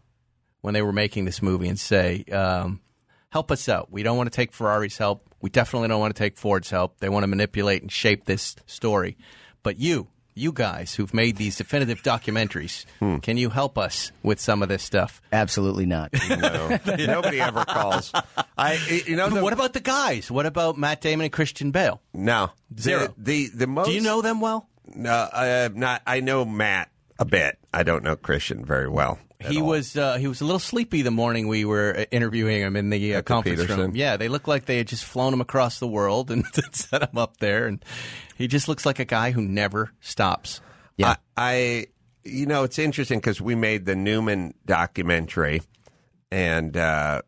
[0.61, 2.81] when they were making this movie and say, um,
[3.33, 3.90] "Help us out.
[3.90, 5.27] We don't want to take Ferrari's help.
[5.40, 6.99] We definitely don't want to take Ford's help.
[7.01, 9.16] They want to manipulate and shape this story.
[9.64, 13.18] But you, you guys who've made these definitive documentaries, Hmm.
[13.18, 16.11] can you help us with some of this stuff?" Absolutely not.
[16.29, 18.12] No, nobody ever calls.
[18.57, 18.75] I
[19.07, 20.31] you know the, what about the guys?
[20.31, 22.01] What about Matt Damon and Christian Bale?
[22.14, 23.09] no Zero.
[23.18, 24.68] The the, the most Do you know them well?
[24.95, 26.03] No, uh, not.
[26.07, 27.59] I know Matt a bit.
[27.73, 29.18] I don't know Christian very well.
[29.46, 29.66] He all.
[29.66, 32.90] was uh, he was a little sleepy the morning we were uh, interviewing him in
[32.90, 33.92] the uh, At the conference room.
[33.94, 37.18] Yeah, they looked like they had just flown him across the world and set him
[37.18, 37.85] up there, and
[38.37, 40.61] he just looks like a guy who never stops.
[41.02, 41.87] I, I
[42.24, 45.62] you know, it's interesting because we made the Newman documentary,
[46.31, 47.22] and uh,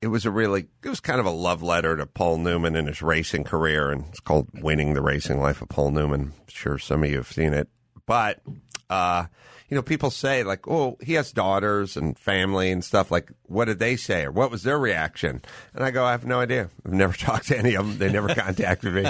[0.00, 2.88] it was a really, it was kind of a love letter to Paul Newman and
[2.88, 6.78] his racing career, and it's called "Winning the Racing Life of Paul Newman." I'm sure
[6.78, 7.68] some of you have seen it,
[8.06, 8.40] but
[8.88, 9.26] uh,
[9.70, 13.66] you know, people say like, "Oh, he has daughters and family and stuff." Like, what
[13.66, 15.42] did they say, or what was their reaction?
[15.74, 16.68] And I go, "I have no idea.
[16.84, 17.98] I've never talked to any of them.
[17.98, 19.08] They never contacted me."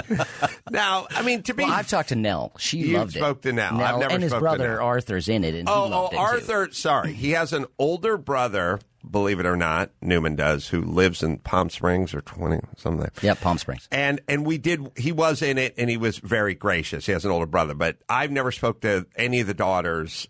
[0.69, 2.53] now, I mean, to be, Well, I've talked to Nell.
[2.59, 3.19] She loved it.
[3.19, 3.73] spoke to Nell.
[3.73, 6.11] I've Nell never and his brother Arthur's in it, and oh, he loved oh, it
[6.11, 6.17] too.
[6.17, 6.69] Arthur.
[6.71, 8.79] Sorry, he has an older brother.
[9.09, 13.09] Believe it or not, Newman does, who lives in Palm Springs or twenty something.
[13.23, 13.87] Yeah, Palm Springs.
[13.91, 14.91] And and we did.
[14.95, 17.07] He was in it, and he was very gracious.
[17.07, 20.27] He has an older brother, but I've never spoke to any of the daughters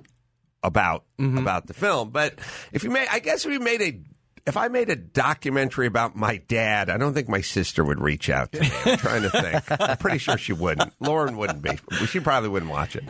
[0.63, 1.37] about Mm-hmm.
[1.37, 2.09] about the film.
[2.09, 2.39] But
[2.71, 4.01] if you made, I guess if we made a.
[4.47, 8.27] If I made a documentary about my dad, I don't think my sister would reach
[8.27, 8.71] out to me.
[8.85, 9.63] I'm trying to think.
[9.79, 10.91] I'm pretty sure she wouldn't.
[10.99, 11.77] Lauren wouldn't be.
[12.07, 13.03] She probably wouldn't watch it.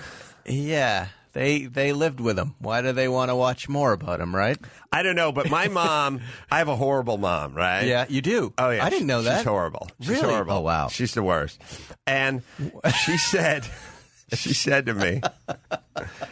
[0.46, 2.56] Yeah, they they lived with him.
[2.60, 4.36] Why do they want to watch more about him?
[4.36, 4.58] Right?
[4.92, 6.20] I don't know, but my mom,
[6.52, 7.84] I have a horrible mom, right?
[7.86, 8.54] Yeah, you do.
[8.58, 9.38] Oh yeah, I didn't know She's that.
[9.38, 9.88] She's horrible.
[10.02, 10.28] She's Really?
[10.28, 10.54] horrible.
[10.56, 10.88] Oh, wow.
[10.90, 11.62] she's the worst.
[12.06, 12.42] And
[13.06, 13.66] she said,
[14.36, 15.22] she said to me,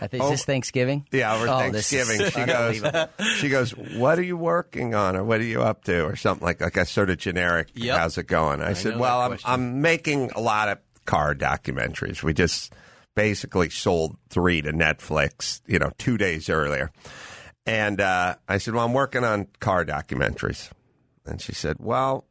[0.01, 1.05] I think is this Thanksgiving?
[1.11, 3.07] "Yeah, over Oh, Thanksgiving." She goes,
[3.37, 6.45] "She goes, what are you working on, or what are you up to, or something
[6.45, 7.69] like like a sort of generic.
[7.73, 7.97] Yep.
[7.97, 8.61] How's it going?
[8.61, 9.49] I, said, "Well, I'm question.
[9.49, 12.23] I'm making a lot of car documentaries.
[12.23, 12.73] We just
[13.15, 16.91] basically sold three to Netflix, you know, two days earlier."
[17.65, 20.69] And uh, I said, "Well, I'm working on car documentaries."
[21.25, 22.25] And she said, "Well,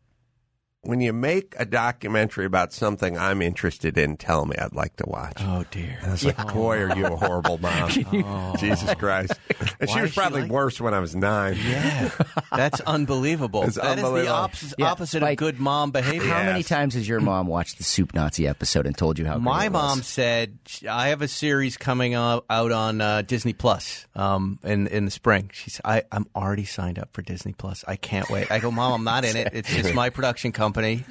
[0.82, 4.56] when you make a documentary about something I'm interested in, tell me.
[4.56, 5.96] I'd like to watch." Oh dear.
[6.00, 7.90] And I was like, "Boy, are you a horrible mom!"
[8.58, 9.32] Jesus Christ!
[9.80, 11.56] And she was is she probably like- worse when I was nine.
[11.66, 12.10] Yeah,
[12.54, 13.64] that's unbelievable.
[13.64, 16.28] It's That is the opposite, Yeah, opposite like, of good mom behavior.
[16.32, 19.34] How many times has your mom watched the Soup Nazi episode and told you how
[19.34, 19.82] great My it was?
[19.82, 24.86] mom said I have a series coming out, out on uh, Disney Plus um, in
[24.86, 25.50] in the spring.
[25.52, 27.84] She's I I'm already signed up for Disney Plus.
[27.88, 28.50] I can't wait.
[28.50, 29.48] I go, Mom, I'm not in it.
[29.52, 30.67] It's just my production company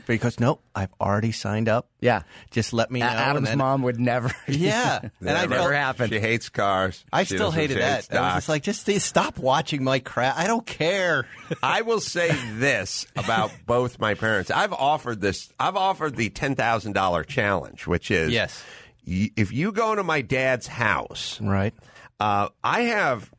[0.07, 1.87] because nope, I've already signed up.
[1.99, 2.23] Yeah.
[2.51, 3.09] Just let me A- know.
[3.11, 4.31] Adam's then- mom would never.
[4.47, 6.13] Yeah, and I Never felt, happened.
[6.13, 7.03] She hates cars.
[7.11, 8.07] I She still hated that.
[8.11, 10.37] I was just like, just stop watching my crap.
[10.37, 11.27] I don't care.
[11.63, 14.49] I will say this about both my parents.
[14.51, 15.51] I've offered this.
[15.59, 18.63] I've offered the ten thousand dollar challenge, which is Yes.
[19.05, 21.73] if you go to my dad's house, right.
[22.19, 23.31] uh, I have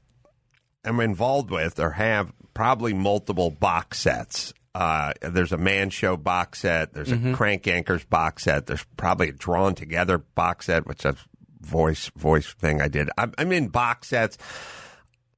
[0.85, 4.53] am involved with or have probably multiple box sets.
[4.75, 6.93] Uh, there's a man show box set.
[6.93, 8.67] There's a Crank Yankers box set.
[8.67, 11.17] There's probably a drawn together box set, which is a
[11.61, 13.11] voice voice thing I did.
[13.19, 14.39] I'm, I'm in box sets.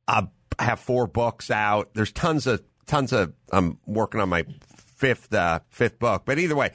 [0.07, 0.27] I
[0.59, 1.95] have four books out.
[1.95, 3.33] There's tons of tons of.
[3.53, 4.45] I'm working on my
[4.77, 6.23] fifth uh, fifth book.
[6.27, 6.73] But either way,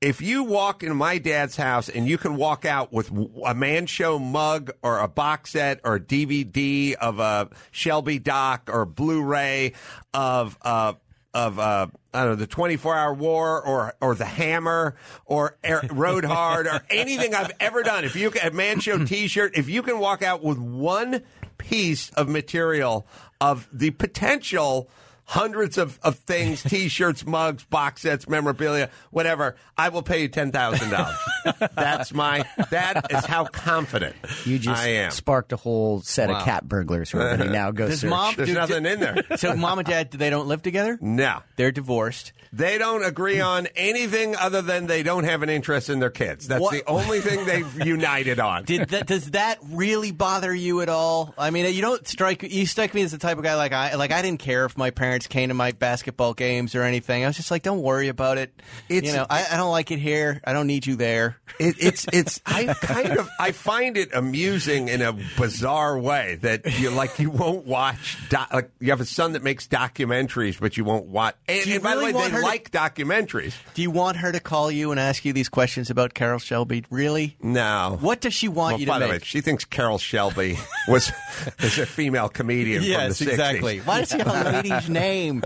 [0.00, 3.10] if you walk into my dad's house and you can walk out with
[3.44, 8.68] a man show mug or a box set or a DVD of a Shelby doc
[8.70, 9.72] or Blu-ray
[10.12, 10.92] of uh,
[11.34, 15.82] of uh, I don't know the 24 hour war or or the Hammer or Air,
[15.90, 18.04] Road Hard or anything I've ever done.
[18.04, 21.22] If you can, a man show T-shirt, if you can walk out with one
[21.58, 23.06] piece of material
[23.40, 24.88] of the potential
[25.26, 31.70] hundreds of, of things t-shirts mugs box sets memorabilia whatever i will pay you $10000
[31.74, 36.36] that's my that is how confident You just i am sparked a whole set Wow.
[36.38, 38.10] of cat burglars who are going to now go Does search.
[38.10, 38.34] mom?
[38.36, 39.22] There's do- nothing in there.
[39.36, 40.98] So mom and dad, they don't live together.
[41.00, 42.32] no They're divorced.
[42.56, 46.46] They don't agree on anything other than they don't have an interest in their kids
[46.48, 50.88] that's What- the only thing they've united on that, does that really bother you at
[50.88, 51.34] all?
[51.36, 53.94] I mean, you don't strike you strike me as the type of guy like I
[53.94, 57.24] like I didn't care if my parents came to my basketball games or anything.
[57.24, 58.52] I was just like, don't worry about it.
[58.88, 60.40] It's- you know, I, I don't like it here.
[60.44, 61.36] I don't need you there.
[61.58, 66.78] It, it's it's I kind of I find it amusing in a bizarre way that
[66.80, 70.76] you like you won't watch doc, like you have a son that makes documentaries but
[70.76, 73.54] you won't watch and, Do you and by really the way want they like documentaries
[73.74, 76.84] Do you want her to call you and ask you these questions about Carroll Shelby?
[76.90, 77.36] Really?
[77.42, 79.12] no What does she want well, you to by the make?
[79.12, 81.10] way she thinks Carol Shelby was
[81.60, 83.34] is a female comedian yes, from the 60s.
[83.34, 83.78] exactly.
[83.80, 85.42] Why does she have a lady's name?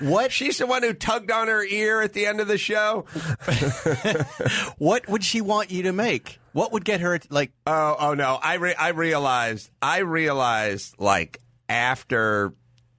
[0.00, 3.06] What She's the one who tugged on her ear at the end of the show.
[4.78, 6.38] what would she want you to make?
[6.52, 7.52] What would get her like?
[7.66, 8.38] Oh, oh no!
[8.42, 12.52] I re- I realized I realized like after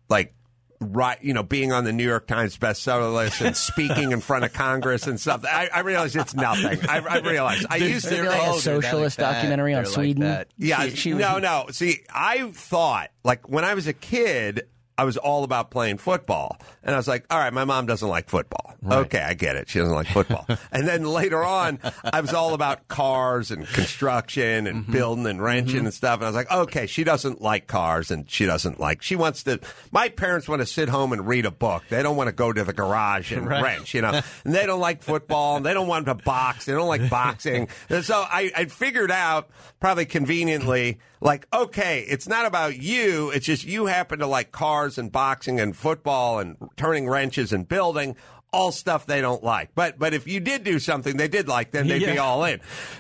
[0.10, 0.34] like
[0.82, 4.44] right, you know, being on the New York Times bestseller list and speaking in front
[4.44, 5.46] of Congress and stuff.
[5.46, 6.80] I, I realize it's nothing.
[6.90, 10.46] I, I realize I used to like a socialist documentary on Sweden.
[10.58, 11.68] Yeah, She- she was- no, no.
[11.72, 14.68] See, I thought like when I was a kid.
[15.02, 16.58] I was all about playing football.
[16.84, 18.76] And I was like, all right, my mom doesn't like football.
[18.88, 19.68] Okay, I get it.
[19.68, 20.46] She doesn't like football.
[20.72, 24.92] and then later on, I was all about cars and construction and Mm-hmm.
[24.92, 26.16] building and wrenching and stuff.
[26.20, 29.42] And I was like, okay, she doesn't like cars and she doesn't like, she wants
[29.44, 29.60] to,
[29.92, 31.84] my parents want to sit home and read a book.
[31.90, 33.64] They don't want to go to the garage and Right.
[33.64, 34.22] wrench, you know.
[34.46, 36.66] And they don't like football and they don't want to box.
[36.66, 37.68] They don't like boxing.
[37.90, 43.30] And so I, I figured out, probably conveniently, like, okay, it's not about you.
[43.30, 47.68] It's just you happen to like cars and boxing and football and turning wrenches and
[47.68, 48.16] building.
[48.54, 49.70] All stuff they don't like.
[49.76, 52.60] But but if you did do something they did like, then they'd be all in.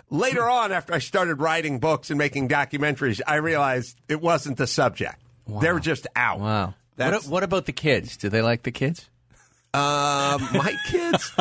[0.09, 4.67] Later on, after I started writing books and making documentaries, I realized it wasn't the
[4.67, 5.21] subject.
[5.59, 6.39] They were just out.
[6.39, 6.75] Wow.
[6.95, 8.15] What, what about the kids?
[8.15, 9.09] Do they like the kids?
[9.73, 11.31] um, my kids,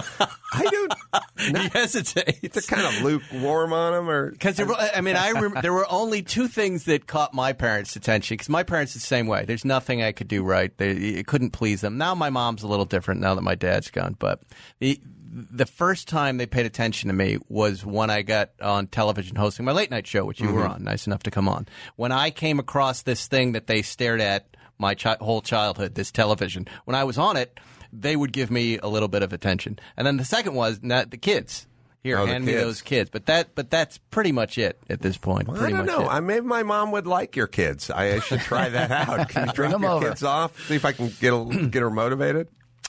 [0.53, 0.93] I don't.
[1.41, 2.41] He hesitates.
[2.67, 6.23] They're kind of lukewarm on them, or Because I mean, I rem- there were only
[6.23, 8.35] two things that caught my parents' attention.
[8.35, 9.45] Because my parents the same way.
[9.45, 10.77] There's nothing I could do right.
[10.79, 11.99] They it couldn't please them.
[11.99, 13.21] Now my mom's a little different.
[13.21, 14.43] Now that my dad's gone, but
[14.79, 15.01] the
[15.33, 19.65] the first time they paid attention to me was when I got on television hosting
[19.65, 20.71] my late night show, which you were Mhm.
[20.71, 20.85] on.
[20.85, 21.69] Nice enough to come on.
[21.95, 26.11] When I came across this thing that they stared at my chi- whole childhood, this
[26.11, 26.67] television.
[26.85, 27.61] When I was on it,
[27.93, 29.79] they would give me a little bit of attention.
[29.97, 31.67] And then the second was not the kids.
[32.03, 32.65] Here, Oh, hand me kids.
[32.65, 33.11] those kids.
[33.11, 35.51] But that, but that's pretty much it at this point.
[35.51, 36.05] I pretty don't much know.
[36.07, 36.09] it.
[36.09, 37.91] I, maybe my mom would like your kids.
[37.91, 39.29] I, I should try that out.
[39.29, 40.09] Can you drop your over.
[40.09, 40.59] kids off?
[40.67, 42.49] See if I can get a, get her motivated.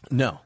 [0.10, 0.40] No.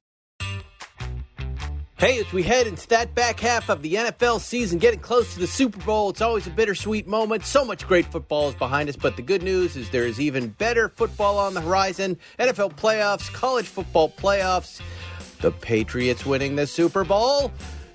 [1.98, 5.40] Hey, as we head into that back half of the NFL season, getting close to
[5.40, 7.46] the Super Bowl, it's always a bittersweet moment.
[7.46, 10.50] So much great football is behind us, but the good news is there is even
[10.50, 12.20] better football on the horizon.
[12.38, 14.82] NFL playoffs, college football playoffs,
[15.40, 17.50] the Patriots winning the Super Bowl.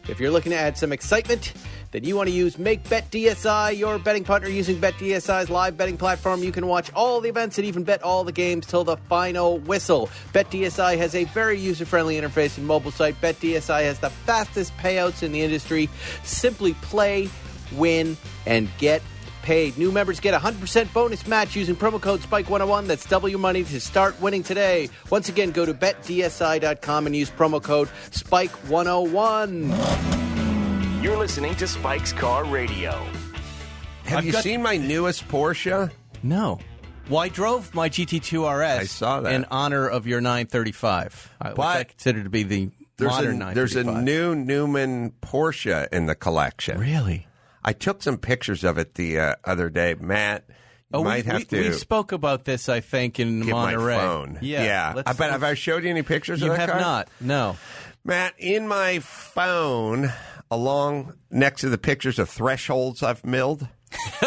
[0.09, 1.53] If you're looking to add some excitement,
[1.93, 5.77] then you want to use Make Bet DSI, your betting partner using Bet DSI's live
[5.77, 6.43] betting platform.
[6.43, 9.59] You can watch all the events and even bet all the games till the final
[9.59, 10.09] whistle.
[10.33, 13.21] Bet DSI has a very user friendly interface and mobile site.
[13.21, 15.89] Bet DSI has the fastest payouts in the industry.
[16.23, 17.29] Simply play,
[17.73, 19.03] win, and get
[19.43, 19.77] paid.
[19.79, 22.87] New members get a 100% bonus match using promo code SPIKE101.
[22.87, 24.89] That's double your money to start winning today.
[25.09, 30.30] Once again, go to betdsi.com and use promo code SPIKE101.
[31.01, 32.91] You're listening to Spike's Car Radio.
[34.05, 35.91] Have I've you got- seen my newest Porsche?
[36.23, 36.59] No.
[37.09, 39.33] Well, I drove my GT2 RS I saw that.
[39.33, 43.41] in honor of your 935, uh, which But I consider to be the There's modern
[43.43, 46.79] a, there's a new Newman Porsche in the collection.
[46.79, 47.27] Really?
[47.65, 49.95] I took some pictures of it the uh, other day.
[49.99, 50.55] Matt, you
[50.93, 53.73] Oh, might we, have we, to we spoke about this, I think, in get my
[53.75, 53.97] Monterey.
[53.97, 54.39] phone.
[54.43, 54.93] Yeah, yeah.
[54.97, 55.31] let's- I bet.
[55.31, 56.41] Have I showed you any pictures?
[56.43, 56.81] You of that have car?
[56.81, 57.09] not.
[57.21, 57.57] No.
[58.05, 60.13] Matt, in my phone,
[60.51, 63.67] along next to the pictures of thresholds I've milled.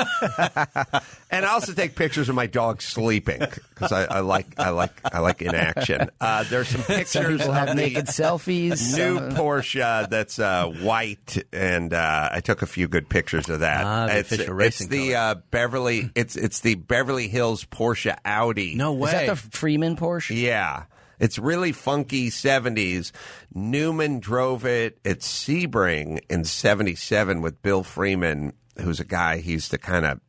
[1.32, 4.92] and I also take pictures of my dog sleeping because I, I like I like
[5.06, 6.10] I like inaction.
[6.20, 8.70] Uh, there's some Some pictures people of have the naked selfies.
[8.98, 13.62] new Some- Porsche that's uh, white, and uh, I took a few good pictures of
[13.62, 13.86] that.
[13.86, 16.10] Ah, the it's, it's the uh, Beverly.
[16.14, 18.76] It's it's the Beverly Hills Porsche Audi.
[18.76, 19.10] No way.
[19.10, 20.36] Is that the Freeman Porsche?
[20.40, 20.84] Yeah.
[21.24, 23.14] It's really funky 70s.
[23.54, 29.78] Newman drove it at Sebring in 77 with Bill Freeman, who's a guy, he's the
[29.78, 30.20] kind of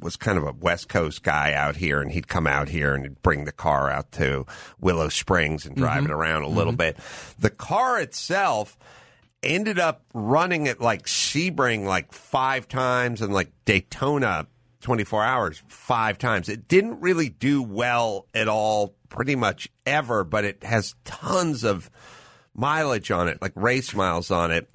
[0.00, 3.04] was kind of a West Coast guy out here, and he'd come out here and
[3.04, 4.44] he'd bring the car out to
[4.78, 6.12] Willow Springs and drive it mm-hmm.
[6.12, 6.98] around a little mm-hmm.
[6.98, 6.98] bit.
[7.38, 8.76] The car itself
[9.42, 14.46] ended up running at like Sebring like five times and like Daytona
[14.82, 16.50] 24 hours five times.
[16.50, 21.88] It didn't really do well at all pretty much ever, but it has tons of
[22.52, 24.68] mileage on it, like race miles on it.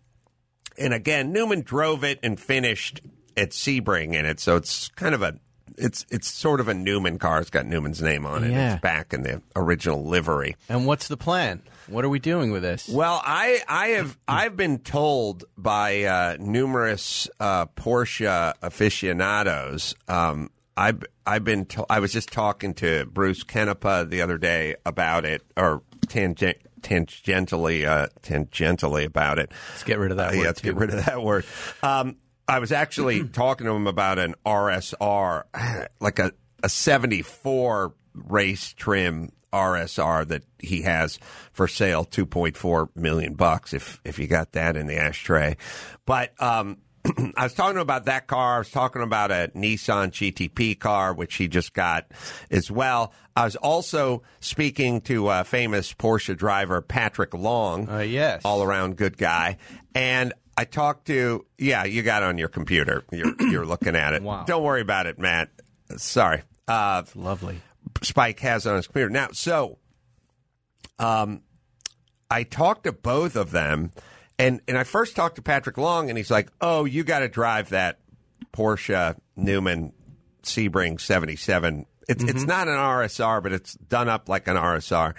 [0.77, 3.01] And again, Newman drove it and finished
[3.35, 5.39] at Sebring in it, so it's kind of a
[5.77, 7.39] it's it's sort of a Newman car.
[7.41, 8.51] It's got Newman's name on it.
[8.51, 8.73] Yeah.
[8.73, 10.55] It's back in the original livery.
[10.69, 11.61] And what's the plan?
[11.87, 12.87] What are we doing with this?
[12.87, 19.95] Well, I I have I've been told by uh, numerous uh, Porsche aficionados.
[20.07, 24.75] Um, I've I've been to, I was just talking to Bruce Canepa the other day
[24.85, 29.51] about it, or tangent, tangentially uh, tangentially about it.
[29.71, 31.45] Let's get rid of that Uh, word, yeah, let's get rid of that word.
[31.83, 32.15] Um,
[32.47, 35.43] I was actually talking to him about an RSR,
[35.99, 36.31] like a
[36.63, 41.19] a seventy four race trim RSR that he has
[41.51, 45.57] for sale, two point four million bucks if if you got that in the ashtray.
[46.05, 46.77] But um,
[47.35, 48.55] I was talking about that car.
[48.55, 52.07] I was talking about a Nissan GTP car, which he just got
[52.51, 53.13] as well.
[53.35, 57.89] I was also speaking to uh, famous Porsche driver Patrick Long.
[57.89, 58.41] Uh, yes.
[58.43, 59.57] All around good guy.
[59.95, 63.05] And I talked to, yeah, you got on your computer.
[63.11, 64.21] You're, you're looking at it.
[64.21, 64.43] Wow.
[64.43, 65.49] Don't worry about it, Matt.
[65.95, 66.41] Sorry.
[66.67, 67.61] Uh, lovely.
[68.01, 69.09] Spike has it on his computer.
[69.09, 69.77] Now, so
[70.99, 71.41] um,
[72.29, 73.91] I talked to both of them,
[74.39, 77.27] and, and I first talked to Patrick Long, and he's like, oh, you got to
[77.27, 77.99] drive that
[78.53, 79.93] Porsche Newman
[80.43, 81.85] Sebring 77.
[82.07, 82.45] It's, it's mm-hmm.
[82.45, 85.13] not an RSR, but it's done up like an RSR.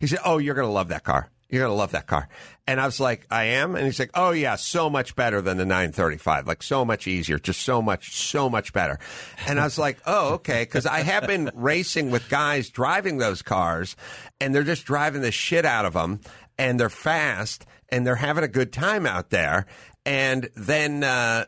[0.00, 1.30] He said, oh, you're going to love that car.
[1.48, 2.30] You're going to love that car.
[2.66, 3.76] And I was like, I am?
[3.76, 6.46] And he's like, oh, yeah, so much better than the 935.
[6.46, 7.38] Like, so much easier.
[7.38, 8.98] Just so much, so much better.
[9.46, 10.62] And I was like, oh, okay.
[10.62, 13.96] Because I have been racing with guys driving those cars,
[14.40, 16.20] and they're just driving the shit out of them,
[16.56, 19.66] and they're fast, and they're having a good time out there.
[20.04, 21.44] And then, uh,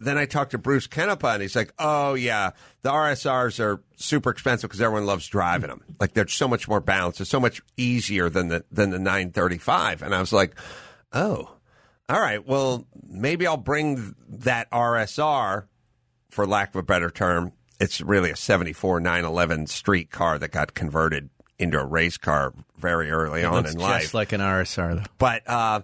[0.00, 2.50] then I talked to Bruce Canepa, and he's like, "Oh yeah,
[2.82, 5.82] the RSRs are super expensive because everyone loves driving them.
[6.00, 7.20] Like they're so much more balanced.
[7.20, 10.54] It's so much easier than the than the 935." And I was like,
[11.12, 11.56] "Oh,
[12.08, 12.46] all right.
[12.46, 15.66] Well, maybe I'll bring that RSR,
[16.30, 17.52] for lack of a better term.
[17.80, 23.10] It's really a 74 911 street car that got converted into a race car very
[23.10, 24.14] early It on in just life.
[24.14, 25.02] like an RSR, though.
[25.18, 25.80] But uh,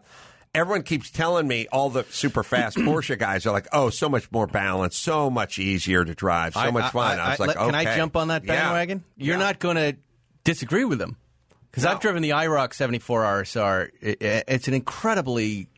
[0.55, 4.31] everyone keeps telling me all the super fast Porsche guys are like, "Oh, so much
[4.33, 7.75] more balance, so much easier to drive, so I- much fun." I, was like, "Can
[7.75, 8.55] I jump on that Yeah.
[8.63, 9.97] bandwagon?" You're not going to
[10.45, 11.17] disagree with them
[11.71, 13.89] because I've driven the IROC 74 RSR.
[14.01, 15.69] It- it's an incredibly.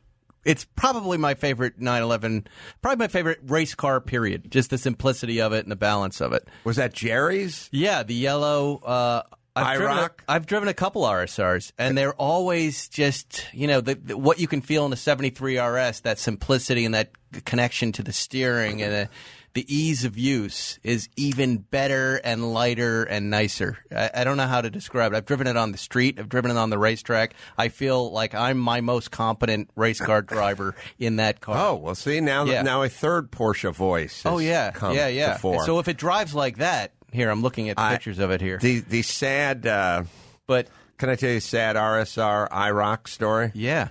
[0.44, 2.46] It's probably my favorite 911,
[2.82, 3.98] probably my favorite race car.
[4.00, 4.50] Period.
[4.50, 6.46] Just the simplicity of it and the balance of it.
[6.64, 7.70] Was that Jerry's?
[7.72, 8.76] Yeah, the yellow.
[8.84, 9.22] Uh,
[9.56, 10.10] I've driven, a?
[10.28, 14.48] I've driven a couple RSRs, and they're always just you know the, the, what you
[14.48, 16.00] can feel in a '73 RS.
[16.00, 17.10] That simplicity and that
[17.44, 19.08] connection to the steering and the,
[19.54, 23.78] the ease of use is even better and lighter and nicer.
[23.94, 25.16] I, I don't know how to describe it.
[25.16, 26.18] I've driven it on the street.
[26.18, 27.34] I've driven it on the racetrack.
[27.56, 31.56] I feel like I'm my most competent race car driver in that car.
[31.56, 32.62] Oh well, see now Yeah.
[32.62, 34.22] now a third Porsche voice.
[34.24, 35.36] Oh, has Oh yeah, come yeah, yeah.
[35.36, 38.58] So if it drives like that, here I'm looking at I- pictures of it here.
[38.58, 40.02] the the sad, uh,
[40.46, 43.50] but can I tell you a sad RSR IROC story?
[43.54, 43.88] Yeah.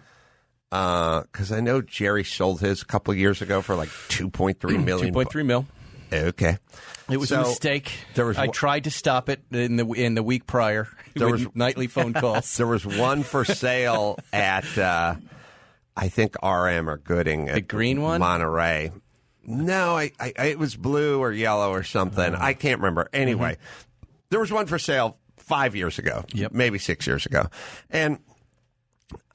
[0.69, 4.77] Because I know Jerry sold his a couple years ago for like two point three
[4.77, 5.13] million.
[5.13, 5.65] 2.3 mil.
[6.11, 6.57] Okay.
[7.09, 7.91] It was So, a mistake.
[8.15, 10.87] There was I tried to stop it in the in the week prior.
[11.15, 12.57] There was- nightly phone calls.
[12.57, 15.13] there was one for sale at uh,
[15.95, 17.45] I think RM or Gooding.
[17.45, 18.19] The green one?
[18.19, 18.91] Monterey.
[19.45, 22.33] No, I, I, it was blue or yellow or something.
[22.33, 22.43] Uh-huh.
[22.43, 23.05] I can't remember.
[23.05, 23.21] Mm-hmm.
[23.21, 23.57] Anyway,
[24.29, 27.47] there was one for sale five years ago, maybe six years ago,
[27.89, 28.19] and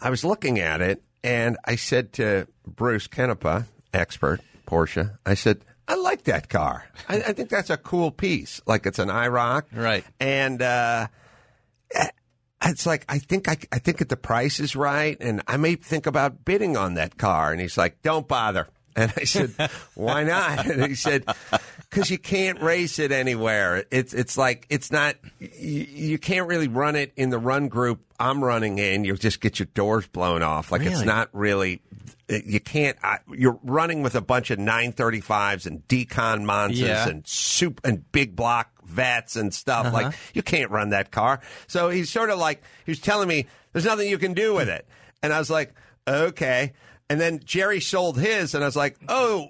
[0.01, 5.65] I was looking at it, and I said to Bruce Canepa, expert Porsche, I said.
[5.91, 6.85] I like that car.
[7.09, 8.61] I, I think that's a cool piece.
[8.67, 10.05] Like it's an IROC, right?
[10.21, 11.07] And uh,
[11.95, 12.09] eh,
[12.65, 15.77] it's like I think I, I think that the price is right, and I may
[15.77, 17.53] think about bidding on that car.
[17.53, 18.69] And he's like, "Don't bother."
[18.99, 19.55] And I said,
[19.95, 21.25] "Why not?" And he said,
[21.91, 23.85] "Because you can't race it anywhere.
[23.91, 25.15] It's it's like it's not.
[25.39, 29.05] You, you can't really run it in the run group I'm running in.
[29.05, 30.73] You'll just get your doors blown off.
[30.73, 31.83] Like it's not really."
[32.31, 32.99] You can't.
[33.03, 37.09] I, you're running with a bunch of 935s and DeKon Monzas Yeah.
[37.09, 39.87] and soup and big block vets and stuff.
[39.87, 39.95] Uh-huh.
[39.97, 41.41] Like you can't run that car.
[41.69, 44.87] So he's sort of like he's telling me there's nothing you can do with it,
[45.23, 45.73] and I was like,
[46.07, 46.75] okay.
[47.11, 49.49] And then Jerry sold his, and I was like, oh.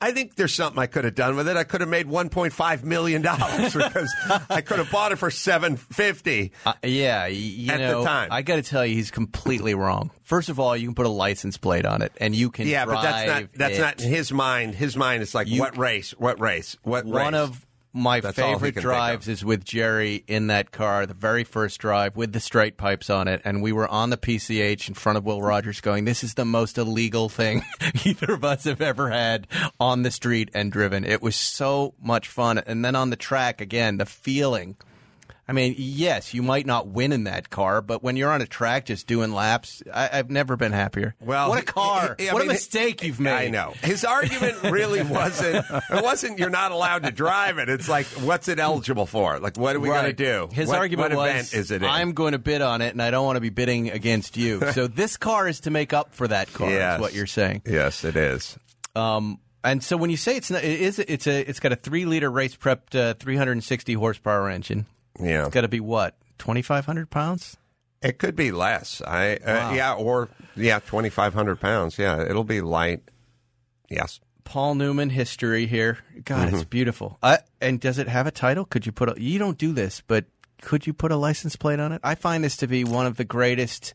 [0.00, 1.56] I think there's something I could have done with it.
[1.56, 4.14] I could have made 1.5 million dollars because
[4.48, 6.52] I could have bought it for 750.
[6.64, 8.28] Uh, yeah, you At the time.
[8.30, 10.12] I got to tell you, he's completely wrong.
[10.22, 12.72] First of all, you can put a license plate on it, and you can drive
[12.72, 13.80] yeah, but that's not that's it.
[13.80, 14.76] not in his mind.
[14.76, 16.12] His mind is like You- what race?
[16.12, 16.76] What race?
[16.84, 17.40] What One race?
[17.42, 22.16] of my That's favorite drives is with Jerry in that car, the very first drive
[22.16, 25.24] with the straight pipes on it, and we were on the PCH in front of
[25.24, 27.64] Will Rogers, going, "This is the most illegal thing
[28.04, 29.46] either of us have ever had
[29.80, 33.60] on the street and driven." It was so much fun, and then on the track
[33.60, 34.76] again, the feeling.
[35.48, 38.46] I mean, yes, you might not win in that car, but when you're on a
[38.46, 41.14] track just doing laps, I, I've never been happier.
[41.20, 42.16] Well, what a car!
[42.18, 43.32] I what mean, a mistake you've made.
[43.32, 43.72] I know.
[43.82, 45.64] His argument really wasn't.
[45.70, 46.38] It wasn't.
[46.38, 47.70] You're not allowed to drive it.
[47.70, 49.38] It's like, what's it eligible for?
[49.38, 50.50] Like, what are we going to do?
[50.52, 51.88] His what, argument what was, is it in?
[51.88, 54.60] I'm going to bid on it, and I don't want to be bidding against you.
[54.72, 56.68] so this car is to make up for that car.
[56.68, 56.96] Yes.
[56.96, 57.62] Is what you're saying?
[57.64, 58.58] Yes, it is.
[58.94, 61.76] Um, and so when you say it's not, it is it's a it's got a
[61.76, 64.86] three liter race prepped uh, 360 horsepower engine.
[65.20, 67.56] Yeah, it's got to be what 2,500 pounds.
[68.00, 69.02] It could be less.
[69.04, 69.72] I uh, Wow.
[69.74, 71.98] yeah, or yeah, 2,500 pounds.
[71.98, 73.02] Yeah, it'll be light.
[73.90, 74.20] Yes.
[74.44, 75.98] Paul Newman history here.
[76.24, 77.18] God, it's beautiful.
[77.22, 78.64] Uh, and does it have a title?
[78.64, 79.20] Could you put a?
[79.22, 80.24] You don't do this, but
[80.62, 82.00] could you put a license plate on it?
[82.02, 83.92] I find this to be one of the greatest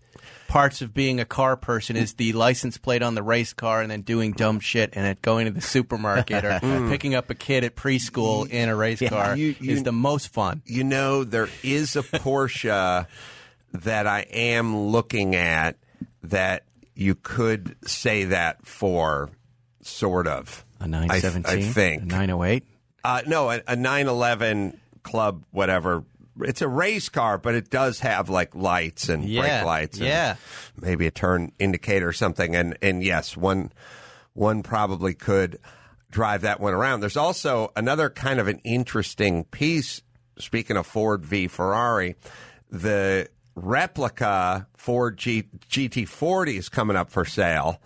[0.53, 3.89] parts of being a car person is the license plate on the race car and
[3.89, 7.63] then doing dumb shit and it going to the supermarket or picking up a kid
[7.63, 10.61] at preschool in a race car You- you- is the most fun.
[10.65, 13.07] You know, there is a Porsche
[13.73, 15.75] that I am looking at
[16.21, 19.31] that you could say that for,
[19.81, 20.63] sort of.
[20.79, 22.03] A I, 917, I think.
[22.03, 22.63] a 908.
[23.03, 26.03] Uh, no, a, a 911 club, whatever.
[26.41, 29.97] It's a race car, but it does have like lights and Yeah, brake lights.
[29.97, 30.35] And yeah.
[30.79, 32.55] maybe a turn indicator or something.
[32.55, 33.71] And and yes, one
[34.33, 35.59] one probably could
[36.09, 37.01] drive that one around.
[37.01, 40.01] There's also another kind of an interesting piece.
[40.39, 42.15] Speaking of Ford v Ferrari,
[42.71, 47.79] the replica Ford G, GT40 is coming up for sale.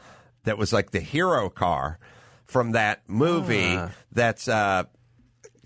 [0.44, 2.00] That was like the hero car
[2.46, 3.76] from that movie.
[3.76, 3.92] Ah.
[4.14, 4.84] That's uh,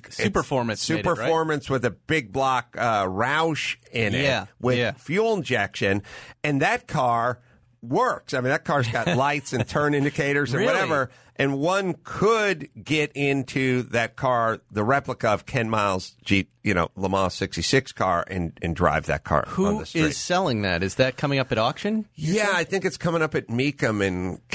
[0.09, 1.17] Superformance it, right?
[1.17, 4.91] Superformance with a big block uh, Roush in it Yeah, with yeah.
[4.93, 6.03] fuel injection,
[6.43, 7.39] and that car
[7.81, 8.33] works.
[8.33, 10.73] I mean, that car's got lights and turn indicators and Really?
[10.73, 11.09] whatever.
[11.37, 16.89] And one could get into that car, the replica of Ken Miles' Jeep, you know,
[16.95, 20.01] Le Mans '66 car, and and drive that car on the street.
[20.03, 20.83] is selling that?
[20.83, 22.05] Is that coming up at auction?
[22.13, 24.47] yeah, I think it's coming up at Mecum and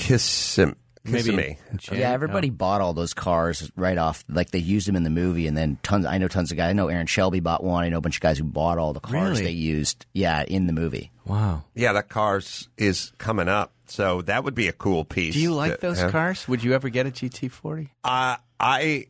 [1.06, 1.58] Kissim, Maybe Kissimmee.
[1.72, 4.24] in Jan- Yeah, everybody bought all those cars right off.
[4.28, 6.04] Like they used them in the movie, and then tons.
[6.06, 6.70] I know tons of guys.
[6.70, 7.84] I know Aaron Shelby bought one.
[7.84, 9.44] I know a bunch of guys who bought all the cars Really?
[9.44, 10.04] they used.
[10.12, 11.10] Yeah, in the movie.
[11.24, 11.64] Wow.
[11.74, 15.34] Yeah, that car's is coming up, so that would be a cool piece.
[15.34, 16.12] Do you like to those have.
[16.12, 16.46] cars?
[16.48, 17.88] Would you ever get a GT40?
[18.04, 19.06] Uh, I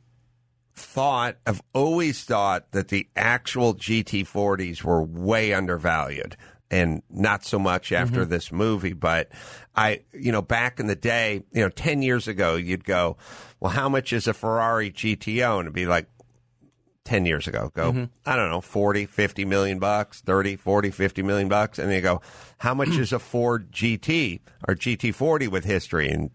[0.74, 6.36] thought, I've always thought that the actual GT40s were way undervalued
[6.70, 8.30] and not so much after Mm-hmm.
[8.30, 8.92] this movie.
[8.92, 9.28] But
[9.74, 13.16] I, you know, back in the day, you know, 10 years ago, you'd go,
[13.60, 15.58] well, how much is a Ferrari GTO?
[15.58, 16.06] And it'd be like,
[17.04, 18.04] 10 years ago go Mm-hmm.
[18.28, 22.02] i don't know 40 50 million bucks 30 40 50 million bucks and then you
[22.02, 22.20] go
[22.58, 26.30] how much is a ford gt or gt40 with history and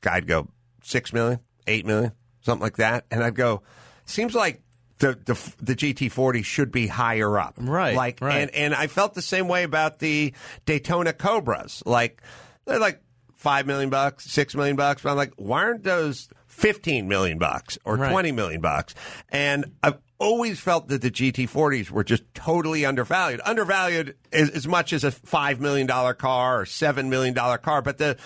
[0.00, 0.48] guy'd go
[0.82, 3.60] 6 million 8 million something like that and i'd go
[4.06, 4.62] seems like
[5.04, 8.36] the, the the GT40 should be higher up, Right, Like, right.
[8.42, 10.32] and and I felt the same way about the
[10.64, 11.82] Daytona Cobras.
[11.84, 12.22] Like,
[12.64, 13.00] they're like
[13.34, 15.02] five million bucks, six million bucks.
[15.02, 18.10] But I'm like, why aren't those fifteen million bucks or Right.
[18.10, 18.94] twenty million bucks?
[19.28, 23.40] And I've always felt that the GT40s were just totally undervalued.
[23.44, 27.82] Undervalued as, as much as a five million dollar car or seven million dollar car,
[27.82, 28.16] but the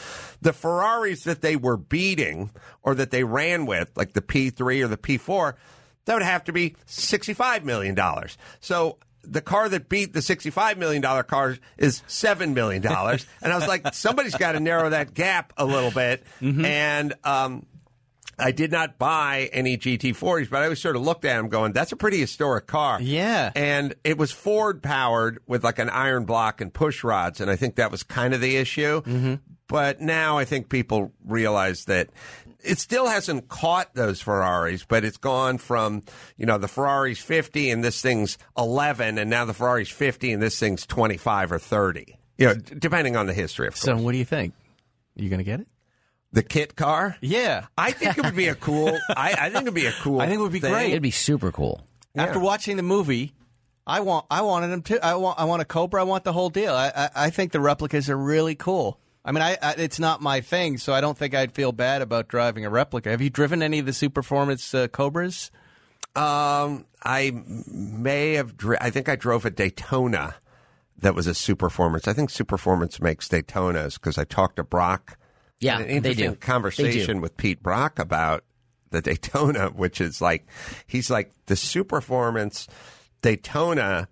[0.40, 2.50] the Ferraris that they were beating
[2.84, 5.54] or that they ran with, like the P3 or the P4,
[6.08, 7.94] that would have to be $65 million.
[8.60, 12.82] So the car that beat the $65 million car is $7 million.
[13.42, 16.24] and I was like, somebody's got to narrow that gap a little bit.
[16.64, 17.66] And, um,
[18.38, 21.72] I did not buy any GT40s, but I always sort of looked at them going,
[21.72, 23.02] that's a pretty historic car.
[23.02, 23.50] Yeah.
[23.54, 27.42] And it was Ford powered with like an iron block and push rods.
[27.42, 29.02] And I think that was kind of the issue.
[29.66, 32.08] But now I think people realize that
[32.62, 36.02] it still hasn't caught those Ferraris, but it's gone from,
[36.36, 40.42] you know, the Ferrari's 50 and this thing's 11, and now the Ferrari's 50 and
[40.42, 42.18] this thing's 25 or 30.
[42.36, 43.82] You know, d- depending on the history, of course.
[43.82, 44.54] So, what do you think?
[45.18, 45.68] Are You going to get it?
[46.30, 47.16] the kit car?
[47.20, 47.66] Yeah.
[47.78, 48.98] I think it would be a cool.
[49.08, 50.20] I, I think it'd be a cool.
[50.20, 50.72] I think it would be thing.
[50.72, 50.90] great.
[50.90, 51.80] It'd be super cool.
[52.14, 53.32] After watching the movie,
[53.86, 55.04] I want I wanted them to.
[55.04, 56.00] I want I want a Cobra.
[56.00, 56.74] I want the whole deal.
[56.74, 58.98] I I, I think the replicas are really cool.
[59.28, 62.00] I mean, I, I it's not my thing, so I don't think I'd feel bad
[62.00, 63.10] about driving a replica.
[63.10, 65.50] Have you driven any of the Superformance uh, Cobras?
[66.16, 67.32] Um, I
[67.70, 68.56] may have.
[68.56, 70.36] Dri- I think I drove a Daytona
[70.96, 72.08] that was a Superformance.
[72.08, 75.18] I think Superformance makes Daytonas because I talked to Brock.
[75.60, 76.36] Yeah, Had an they interesting do.
[76.36, 77.20] conversation They do.
[77.20, 78.44] with Pete Brock about
[78.90, 80.46] the Daytona, which is like
[80.86, 82.66] he's like the Superformance
[83.20, 84.08] Daytona.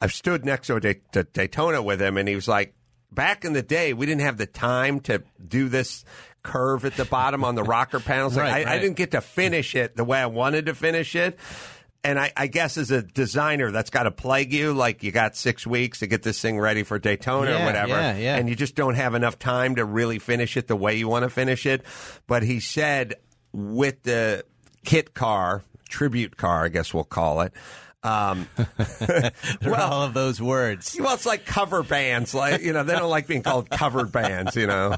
[0.00, 2.74] I've stood next to a Day- to Daytona with him, and he was like,
[3.10, 6.04] back in the day, we didn't have the time to do this
[6.42, 8.36] curve at the bottom on the rocker panels.
[8.36, 11.14] Like, Right, I, I didn't get to finish it the way I wanted to finish
[11.16, 11.38] it.
[12.04, 14.72] And I, I guess as a designer, that's got to plague you.
[14.72, 17.88] Like you got six weeks to get this thing ready for Daytona Yeah, or whatever,
[17.90, 18.36] yeah, yeah.
[18.36, 21.24] and you just don't have enough time to really finish it the way you want
[21.24, 21.82] to finish it.
[22.28, 23.16] But he said
[23.52, 24.44] with the
[24.84, 27.52] kit car, tribute car, I guess we'll call it.
[28.04, 28.46] Um,
[29.66, 30.96] are all of those words.
[31.00, 32.32] well, it's like cover bands.
[32.32, 34.54] Like you know, they don't like being called covered bands.
[34.54, 34.96] You know,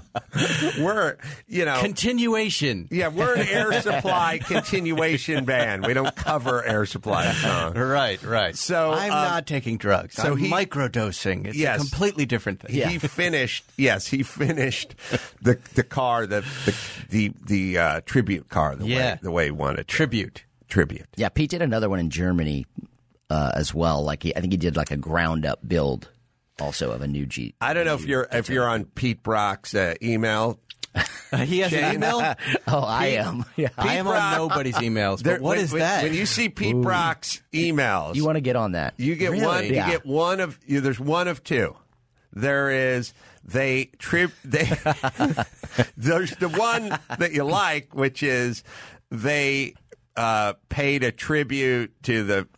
[0.79, 1.17] we're
[1.49, 2.89] you know Continuation.
[2.91, 5.87] Yeah, we're an air supply continuation band.
[5.87, 7.75] We don't cover air supply songs.
[7.75, 8.55] Right, right.
[8.55, 10.17] So I'm um, not taking drugs.
[10.17, 11.47] so I'm he- microdosing.
[11.47, 11.77] It's Yes.
[11.77, 12.87] a completely different thing.
[12.87, 13.65] He finished.
[13.79, 14.95] Yes, he finished
[15.41, 16.75] the the car, the the
[17.09, 19.15] the, the uh, tribute car, the Yeah.
[19.15, 19.89] way the way he wanted.
[19.89, 20.45] Tribute.
[20.71, 21.07] Tribute.
[21.17, 22.65] Yeah, Pete did another one in Germany
[23.29, 24.03] uh, as well.
[24.03, 26.09] Like he, I think he did like a ground up build
[26.61, 27.55] also of a new G.
[27.61, 30.59] I don't know if you're if you're on Pete Brock's uh, email.
[31.45, 32.19] he has an email?
[32.67, 33.45] Oh, I Pete- am.
[33.57, 33.69] Yeah.
[33.79, 36.03] I am on nobody's emails, but There- what when, is when- that?
[36.03, 36.83] When you see Pete Ooh.
[36.83, 38.95] Brock's emails, You want to get on that?
[38.97, 39.45] You get Really?
[39.47, 39.65] one.
[39.67, 40.59] You get one of.
[40.67, 41.77] You, there's one of two.
[42.33, 43.13] There is
[43.45, 44.31] they trip.
[44.45, 44.65] They
[45.97, 48.63] there's the one that you like, which is
[49.11, 49.75] they
[50.17, 52.49] uh, paid a tribute to the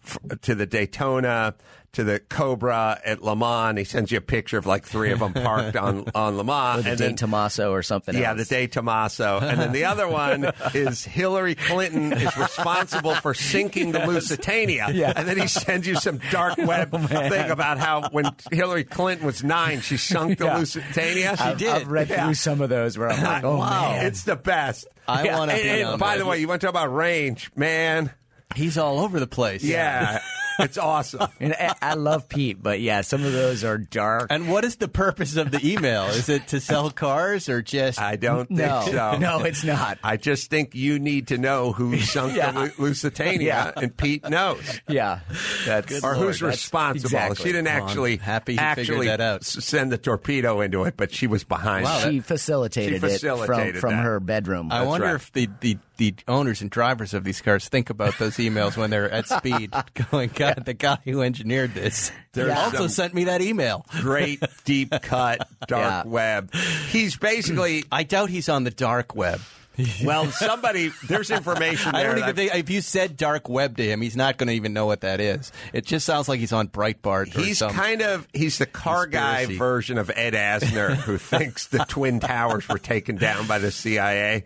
[0.42, 1.54] to the Daytona.
[1.94, 5.18] To the Cobra at Le Mans, he sends you a picture of like three of
[5.18, 8.30] them parked on on Le Mans, Or the and Dane then Tomaso or something yeah,
[8.30, 8.48] else.
[8.48, 9.38] the De Tomaso.
[9.42, 14.88] And then the other one is Hillary Clinton is responsible for sinking the Lusitania.
[14.90, 15.12] Yeah.
[15.14, 19.26] And then he sends you some dark oh, web thing about how when Hillary Clinton
[19.26, 20.56] was nine, she sunk the Yeah.
[20.56, 21.36] Lusitania.
[21.38, 21.68] I've, did.
[21.68, 22.24] I've read Yeah.
[22.24, 24.06] through some of those where I'm like, oh man.
[24.06, 24.86] It's the best.
[25.06, 25.42] I Yeah.
[25.42, 28.12] and on By the way, you want to talk about range, man.
[28.54, 29.62] He's all over the place.
[29.62, 30.20] Yeah.
[30.58, 31.28] It's awesome.
[31.40, 34.28] And I, I love Pete, but yeah, some of those are dark.
[34.30, 36.04] And what is the purpose of the email?
[36.04, 38.00] Is it to sell cars or just?
[38.00, 39.16] I don't think No, so.
[39.18, 39.98] no, it's not.
[40.04, 42.52] I just think you need to know who sunk Yeah.
[42.52, 43.82] the Lusitania, Yeah.
[43.82, 44.80] and Pete knows.
[44.88, 45.20] Yeah,
[45.66, 47.06] that's or Lord, who's that's- responsible.
[47.06, 47.36] Exactly.
[47.44, 49.44] She didn't Well, actually happy he actually that out.
[49.44, 51.84] send the torpedo into it, but she was behind.
[51.84, 52.10] Wow, it.
[52.10, 54.70] She facilitated, She facilitated it from, from her bedroom.
[54.70, 55.14] I wonder right.
[55.16, 58.90] if the, the, the owners and drivers of these cars think about those emails when
[58.90, 59.72] they're at speed,
[60.10, 63.86] going, God, the guy who engineered this also sent me that email.
[64.00, 66.10] Great deep cut dark Yeah.
[66.10, 66.54] web.
[66.90, 69.40] He's basically I doubt he's on the dark web.
[70.04, 70.26] well.
[70.26, 71.94] Somebody there's information.
[71.94, 74.48] I there don't even think if you said dark web to him, he's not going
[74.48, 75.50] to even know what that is.
[75.72, 77.34] It just sounds like he's on Breitbart.
[77.36, 81.68] Or He's some, kind of he's the car guy version of Ed Asner, who thinks
[81.68, 84.44] the twin towers were taken down by the CIA.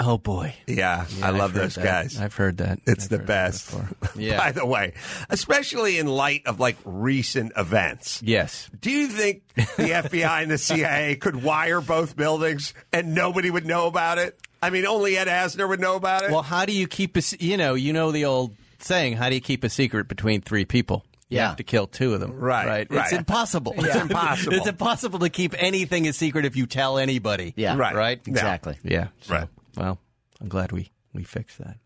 [0.00, 1.84] Oh boy, Yeah, Yeah, I love those that.
[1.84, 2.20] guys.
[2.20, 2.80] I've heard that.
[2.86, 3.74] It's I've the best.
[4.16, 4.38] Yeah.
[4.38, 4.94] By the way,
[5.30, 8.22] especially in light of like recent events.
[8.22, 8.70] yes.
[8.80, 13.66] Do you think the FBI and the CIA could wire both buildings and nobody would
[13.66, 14.38] know about it?
[14.62, 16.30] I mean, only Ed Asner would know about it.
[16.30, 19.16] Well, how do you keep a you know you know the old saying?
[19.16, 21.04] How do you keep a secret between three people?
[21.28, 21.48] You Yeah.
[21.48, 22.32] have to kill two of them.
[22.38, 22.90] Right, right.
[22.90, 23.04] right.
[23.04, 23.74] It's impossible.
[23.76, 24.54] It's impossible.
[24.54, 27.52] it's impossible to keep anything a secret if you tell anybody.
[27.56, 27.76] Yeah.
[27.76, 27.94] Right.
[27.94, 28.20] Right.
[28.26, 28.78] exactly.
[28.82, 29.08] Yeah.
[29.22, 29.48] so, Right.
[29.76, 29.98] Well,
[30.40, 31.76] I'm glad we we fixed that.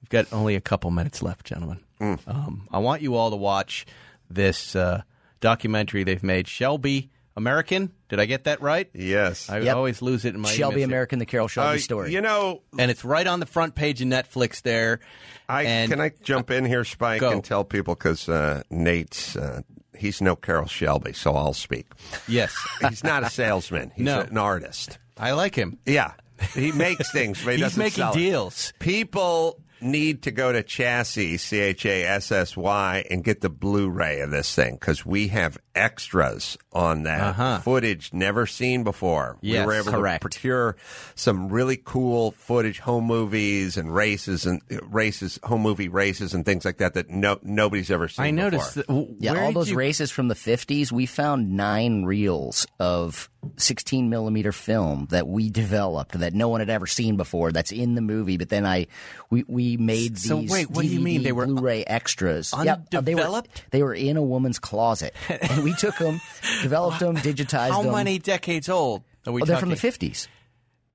[0.00, 1.80] We've got only a couple minutes left, gentlemen.
[2.00, 2.18] Mm.
[2.26, 3.86] Um, I want you all to watch
[4.28, 5.02] this uh,
[5.40, 7.92] documentary they've made, Shelby American.
[8.08, 8.90] Did I get that right?
[8.92, 9.48] yes.
[9.48, 9.76] I Yep.
[9.76, 10.84] always lose it in my Shelby emails.
[10.84, 12.12] American, the Carroll Shelby Uh, story.
[12.12, 15.00] You know, and it's right on the front page of Netflix there.
[15.48, 17.30] I and can I jump in here, Spike, Go.
[17.30, 19.62] and tell people because uh, Nate's uh,
[19.96, 21.86] he's no Carroll Shelby, so I'll speak.
[22.28, 22.54] yes,
[22.88, 23.92] He's not a salesman.
[23.96, 24.20] He's No.
[24.20, 24.98] an artist.
[25.16, 25.78] I like him.
[25.86, 26.12] Yeah,
[26.54, 28.16] he makes things, but he He's doesn't making sell it.
[28.16, 28.72] deals.
[28.78, 33.50] People need to go to Chassy, C H A S S Y, and get the
[33.50, 37.58] Blu-ray of this thing because we have extras on that Uh-huh.
[37.60, 39.36] footage never seen before.
[39.40, 40.22] Yes, we were able correct.
[40.22, 40.76] to procure
[41.14, 46.44] some really cool footage, home movies and races and uh, races, home movie races and
[46.44, 48.24] things like that that no nobody's ever seen.
[48.24, 48.74] I noticed.
[48.76, 53.28] That, w- Yeah, all those you- races from the 50s, we found nine reels of
[53.56, 57.50] 16 millimeter film that we developed that no one had ever seen before.
[57.50, 58.86] That's in the movie, but then I
[59.30, 62.54] we we made So these wait, what do you mean DVD they were Blu-ray extras?
[62.56, 63.64] Yep, uh, they were undeveloped?
[63.70, 66.20] they were in a woman's closet, and we took them,
[66.62, 67.90] developed them, digitized How them.
[67.92, 70.28] How many decades old are we Oh, they're from the 50s.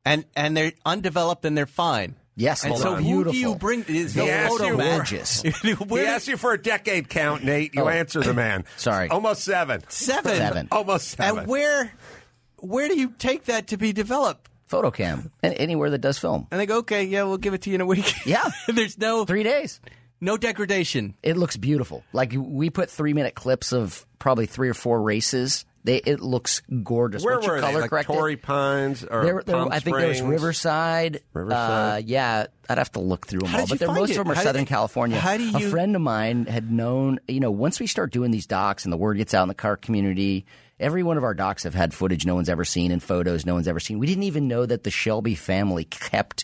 [0.06, 2.16] and and they're undeveloped and they're fine.
[2.40, 3.04] Yes, and hold so on.
[3.04, 3.84] who do you bring?
[3.88, 4.98] Is He no asked photo you man.
[4.98, 5.42] Gorgeous.
[5.64, 7.74] He Where asked you for a decade count, Nate.
[7.74, 7.88] You Oh.
[7.90, 8.64] answer the man.
[8.78, 9.10] Sorry.
[9.10, 9.82] almost seven.
[9.90, 10.36] seven.
[10.36, 10.68] Seven.
[10.72, 11.40] Almost seven.
[11.40, 11.92] And where
[12.60, 14.50] where do you take that to be developed?
[14.70, 16.46] Photocam, and anywhere that does film.
[16.52, 18.14] And they go, okay, yeah, we'll give it to you in a week.
[18.26, 18.44] Yeah.
[18.68, 19.80] there's no Three days.
[20.20, 21.16] No degradation.
[21.22, 22.04] It looks beautiful.
[22.14, 25.64] Like we put three minute clips of probably three or four races.
[25.84, 27.24] They it looks gorgeous.
[27.24, 27.68] Where Once you were they?
[27.68, 31.22] color Like correct Torrey Pines or There, there, Palm I think there was Riverside.
[31.34, 31.94] Riverside?
[31.94, 33.68] Uh, yeah, I'd have to look through them How all.
[33.68, 34.18] But they're, most it?
[34.18, 35.18] of them are How Southern they- California.
[35.20, 38.48] how do A friend of mine had known, you know, once we start doing these
[38.48, 40.46] docs and the word gets out in the car community,
[40.78, 43.54] every one of our docs have had footage no one's ever seen and photos no
[43.54, 43.98] one's ever seen.
[44.00, 46.44] We didn't even know that the Shelby family kept.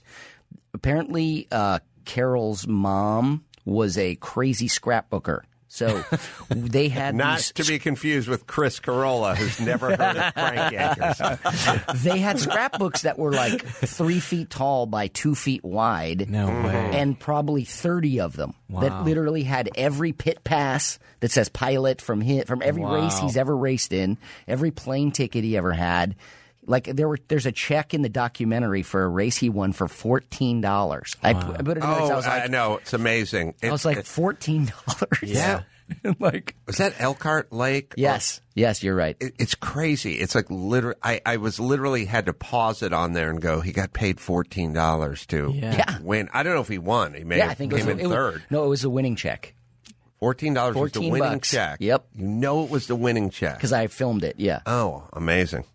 [0.74, 5.41] Apparently, uh, Carroll's mom was a crazy scrapbooker.
[5.74, 6.03] So
[6.49, 10.76] they had Not these to be confused with Chris Carolla, who's never heard of crank
[10.76, 12.03] Yankers.
[12.03, 16.30] they had scrapbooks that were like three feet tall by two feet wide.
[16.30, 16.53] No way.
[16.53, 16.93] Mm-hmm.
[16.95, 22.22] And probably 30 of them that literally had every pit pass that says pilot from
[22.22, 26.16] him, from every race he's ever raced in, every plane ticket he ever had.
[26.66, 29.88] Like there were, there's a check in the documentary for a race he won for
[29.88, 31.16] fourteen dollars.
[31.22, 32.78] I, I put it in Oh, I was like, I know.
[32.78, 33.55] It's amazing.
[33.61, 35.20] I was like it- fourteen dollars.
[35.24, 35.64] Yeah.
[36.20, 37.93] like was that Elkhart Lake?
[37.97, 39.18] yes, yes, you're right.
[39.20, 40.14] It, it's crazy.
[40.14, 43.59] It's like literally, I, I was literally had to pause it on there and go,
[43.59, 45.97] he got paid $14 to Yeah.
[46.01, 46.30] win.
[46.34, 47.14] I don't know if he won.
[47.14, 48.43] He may yeah, have I think it came was, in it was- third.
[48.49, 49.53] no, it was a winning check
[50.22, 51.51] $14 was the 14 winning bucks.
[51.51, 51.78] check.
[51.82, 52.07] Yep.
[52.16, 53.55] You know it was the winning check.
[53.57, 54.36] because I filmed it.
[54.39, 54.61] Yeah.
[54.66, 55.66] Oh, amazing.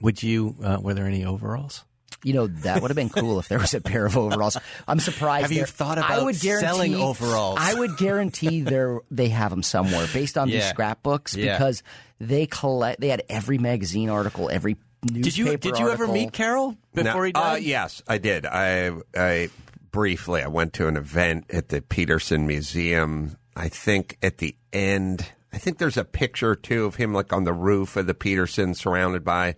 [0.00, 0.56] Would you?
[0.62, 1.84] Uh, were there any overalls?
[2.24, 4.56] You know that would have been cool if there was a pair of overalls.
[4.88, 5.42] I'm surprised.
[5.42, 7.58] Have you there- thought I about would selling overalls?
[7.60, 11.56] I would guarantee there they have them somewhere based on these scrapbooks Yeah.
[11.56, 11.82] because
[12.20, 13.00] they collect.
[13.00, 15.22] They had every magazine article, every newspaper.
[15.22, 15.56] Did you?
[15.58, 17.52] Did you ever meet Carroll before No, he died?
[17.52, 18.46] Uh, yes, I did.
[18.46, 19.50] I, I
[19.92, 23.36] briefly, I went to an event at the Petersen Museum.
[23.54, 27.44] I think at the end, I think there's a picture too of him like on
[27.44, 29.54] the roof of the Petersen, surrounded by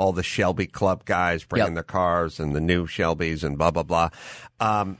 [0.00, 1.86] all the Shelby Club guys bringing Yep.
[1.86, 4.08] the cars and the new Shelbys and blah blah blah.
[4.58, 4.96] Um,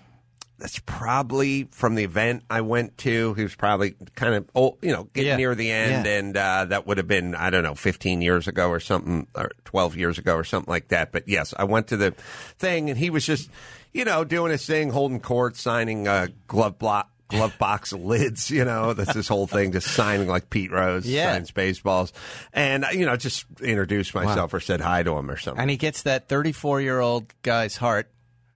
[0.59, 3.32] that's probably from the event I went to.
[3.32, 5.36] He was probably kind of old, you know, getting Yeah.
[5.38, 6.12] near the end, Yeah.
[6.18, 9.51] and uh, that would have been I don't know, fifteen years ago or something, or
[9.64, 11.12] twelve years ago or something like that.
[11.12, 12.11] But yes, I went to the
[12.59, 13.48] thing, and he was just,
[13.94, 17.09] you know, doing his thing, holding court, signing uh, glove block.
[17.31, 21.33] Glove box lids, you know, that's this whole thing, just signing like Pete Rose Yeah.
[21.33, 22.12] signs baseballs,
[22.53, 25.61] and you know, just introduced myself or said hi to him or something.
[25.61, 28.11] And he gets that 34 year old guy's heart.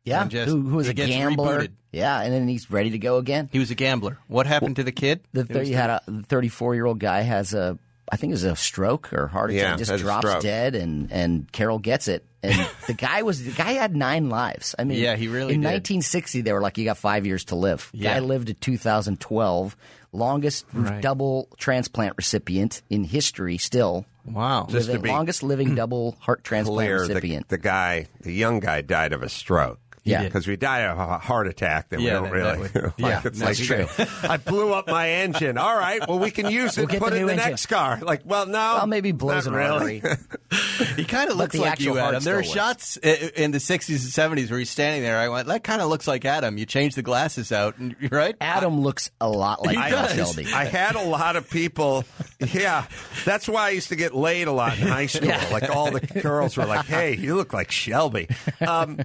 [0.05, 1.61] Yeah, and just- who, who was a gambler.
[1.61, 1.71] rebooted.
[1.91, 3.49] Yeah, and then he's ready to go again.
[3.53, 4.19] He was a gambler.
[4.27, 5.21] What happened to the kid?
[5.33, 7.79] The It thir- was had a 34 year old guy has a
[8.11, 9.79] I think it was a stroke or heart attack.
[9.79, 12.25] Yeah, just drops dead, and and Carroll gets it.
[12.43, 14.75] And the guy was the guy had nine lives.
[14.79, 15.69] I mean, Yeah, he really In did.
[15.69, 18.15] 1960, they were like, "You got five years to live." Yeah.
[18.15, 19.77] Guy lived to 2012,
[20.13, 21.01] longest Right.
[21.01, 23.59] double transplant recipient in history.
[23.59, 24.67] Still, wow.
[24.69, 27.49] Living, longest living double heart transplant clear, the, recipient.
[27.49, 29.79] the guy, the young guy, died of a stroke.
[30.05, 30.23] Yeah.
[30.25, 32.59] because we die of a heart attack, then Yeah, we don't that- that really.
[32.75, 34.07] would- like, yeah, it's that's like, true.
[34.29, 35.57] I blew up my engine.
[35.59, 36.83] All right, well, we can use it.
[36.83, 37.51] We'll get put it in new the engine.
[37.51, 37.99] next car.
[38.03, 40.03] Like, well, no, well, maybe blows not an really.
[40.03, 40.17] artery.
[40.97, 42.23] He kind of looks like you, Adam.
[42.23, 43.89] There are shots i- in the 60s
[44.29, 45.19] and 70s where he's standing there.
[45.19, 46.59] I went, that kind of looks like Adam.
[46.59, 48.35] You change the glasses out, and right?
[48.41, 50.15] Adam looks a lot like He does.
[50.15, 50.53] Shelby.
[50.53, 52.05] I had a lot of people.
[52.53, 52.87] Yeah,
[53.25, 55.29] that's why I used to get laid a lot in high school.
[55.51, 58.29] Like all the girls were like, "Hey, you look like Shelby."
[58.67, 59.01] Um,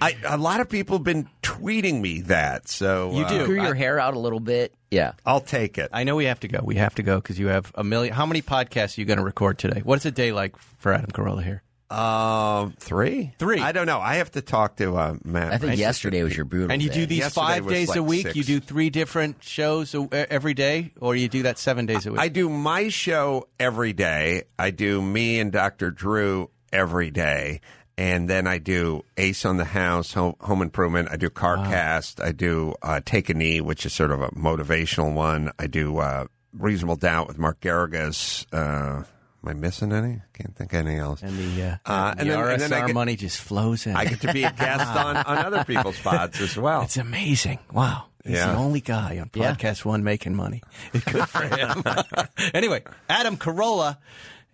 [0.00, 2.68] I, a lot of people have been tweeting me that.
[2.68, 3.46] So You uh, do.
[3.46, 4.74] Grew your hair out a little bit.
[4.90, 5.12] Yeah.
[5.24, 5.90] I'll take it.
[5.92, 6.60] I know we have to go.
[6.62, 8.14] We have to go because you have a million.
[8.14, 9.80] How many podcasts are you going to record today?
[9.84, 11.62] What's a day like for Adam Carolla here?
[11.92, 13.60] Um, three, Three.
[13.60, 14.00] I don't know.
[14.00, 15.52] I have to talk to uh, Matt.
[15.52, 16.72] I think my yesterday was your brutal.
[16.72, 16.94] And you day.
[16.94, 18.22] do these Yesterday five days like a week?
[18.22, 18.36] six.
[18.36, 22.20] You do three different shows every day, or you do that seven days a week?
[22.20, 24.44] I do my show every day.
[24.58, 25.90] I do me and Dr.
[25.90, 27.60] Drew every day.
[27.98, 31.08] And then I do Ace on the House, Home, home Improvement.
[31.10, 32.22] I do CarCast.
[32.24, 35.50] I do uh, Take a Knee, which is sort of a motivational one.
[35.58, 38.46] I do uh, Reasonable Doubt with Mark Geragos.
[38.52, 39.06] Uh, am
[39.44, 40.22] I missing any?
[40.32, 41.22] Can't think of anything else.
[41.22, 43.94] and the, uh, Uh, the then- RSR and then I get- money just flows in.
[43.94, 46.82] I get to be a guest on, on other people's pods as well.
[46.82, 47.58] It's amazing.
[47.72, 48.04] Wow.
[48.24, 48.52] He's Yeah.
[48.52, 49.52] the only guy on Yeah.
[49.52, 50.62] Podcast One making money.
[50.92, 51.82] Good for him.
[52.54, 53.96] anyway, Adam Carolla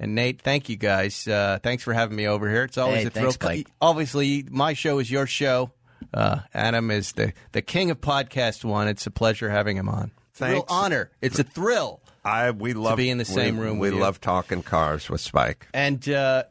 [0.00, 1.26] and Nate, thank you guys.
[1.26, 2.64] Uh, thanks for having me over here.
[2.64, 3.32] It's always Hey, a thrill.
[3.32, 3.66] thanks, Mike.
[3.80, 5.72] Obviously, my show is your show.
[6.14, 8.88] Uh, Adam is the, the king of Podcast One.
[8.88, 10.12] It's a pleasure having him on.
[10.30, 11.10] It's a real honor.
[11.20, 12.00] It's a thrill.
[12.24, 14.00] I we love be in the same we- room We with you.
[14.00, 15.66] love talking cars with Spike.
[15.74, 16.44] And uh,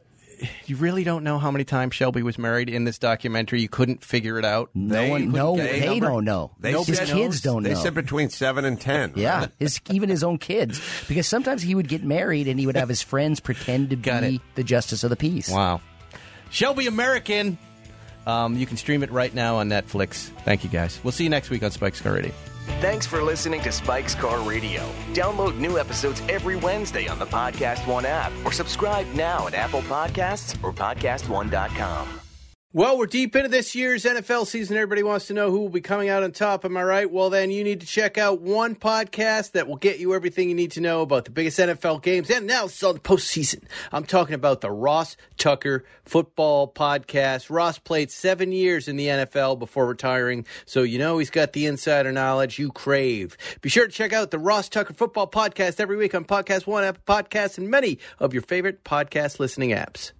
[0.66, 3.60] you really don't know how many times Shelby was married in this documentary.
[3.60, 4.70] You couldn't figure it out.
[4.74, 6.50] No They- one, no, they- they, don't know.
[6.60, 7.80] They his said- kids don't They know.
[7.82, 9.12] said between seven and ten.
[9.16, 12.76] yeah, his even his own kids, because sometimes he would get married and he would
[12.76, 14.40] have his friends pretend to Got be it.
[14.54, 15.50] the justice of the peace.
[15.50, 15.80] Wow.
[16.50, 17.58] Shelby American.
[18.26, 20.28] Um, you can stream it right now on Netflix.
[20.44, 21.00] Thank you, guys.
[21.02, 22.32] We'll see you next week on Spike's Car Radio.
[22.80, 24.88] Thanks for listening to Spike's Car Radio.
[25.12, 29.82] Download new episodes every Wednesday on the Podcast One app or subscribe now at Apple
[29.82, 32.17] Podcasts or PodcastOne.com.
[32.74, 34.76] Well, we're deep into this year's NFL season.
[34.76, 36.66] Everybody wants to know who will be coming out on top.
[36.66, 37.10] Am I right?
[37.10, 40.54] Well, then you need to check out one podcast that will get you everything you
[40.54, 43.62] need to know about the biggest NFL games and now it's on the postseason.
[43.90, 47.48] I'm talking about the Ross Tucker Football Podcast.
[47.48, 51.64] Ross played seven years in the NFL before retiring, so you know he's got the
[51.64, 53.38] insider knowledge you crave.
[53.62, 56.84] Be sure to check out the Ross Tucker Football Podcast every week on Podcast One,
[56.84, 60.12] Apple Podcasts, and many of your favorite podcast listening apps.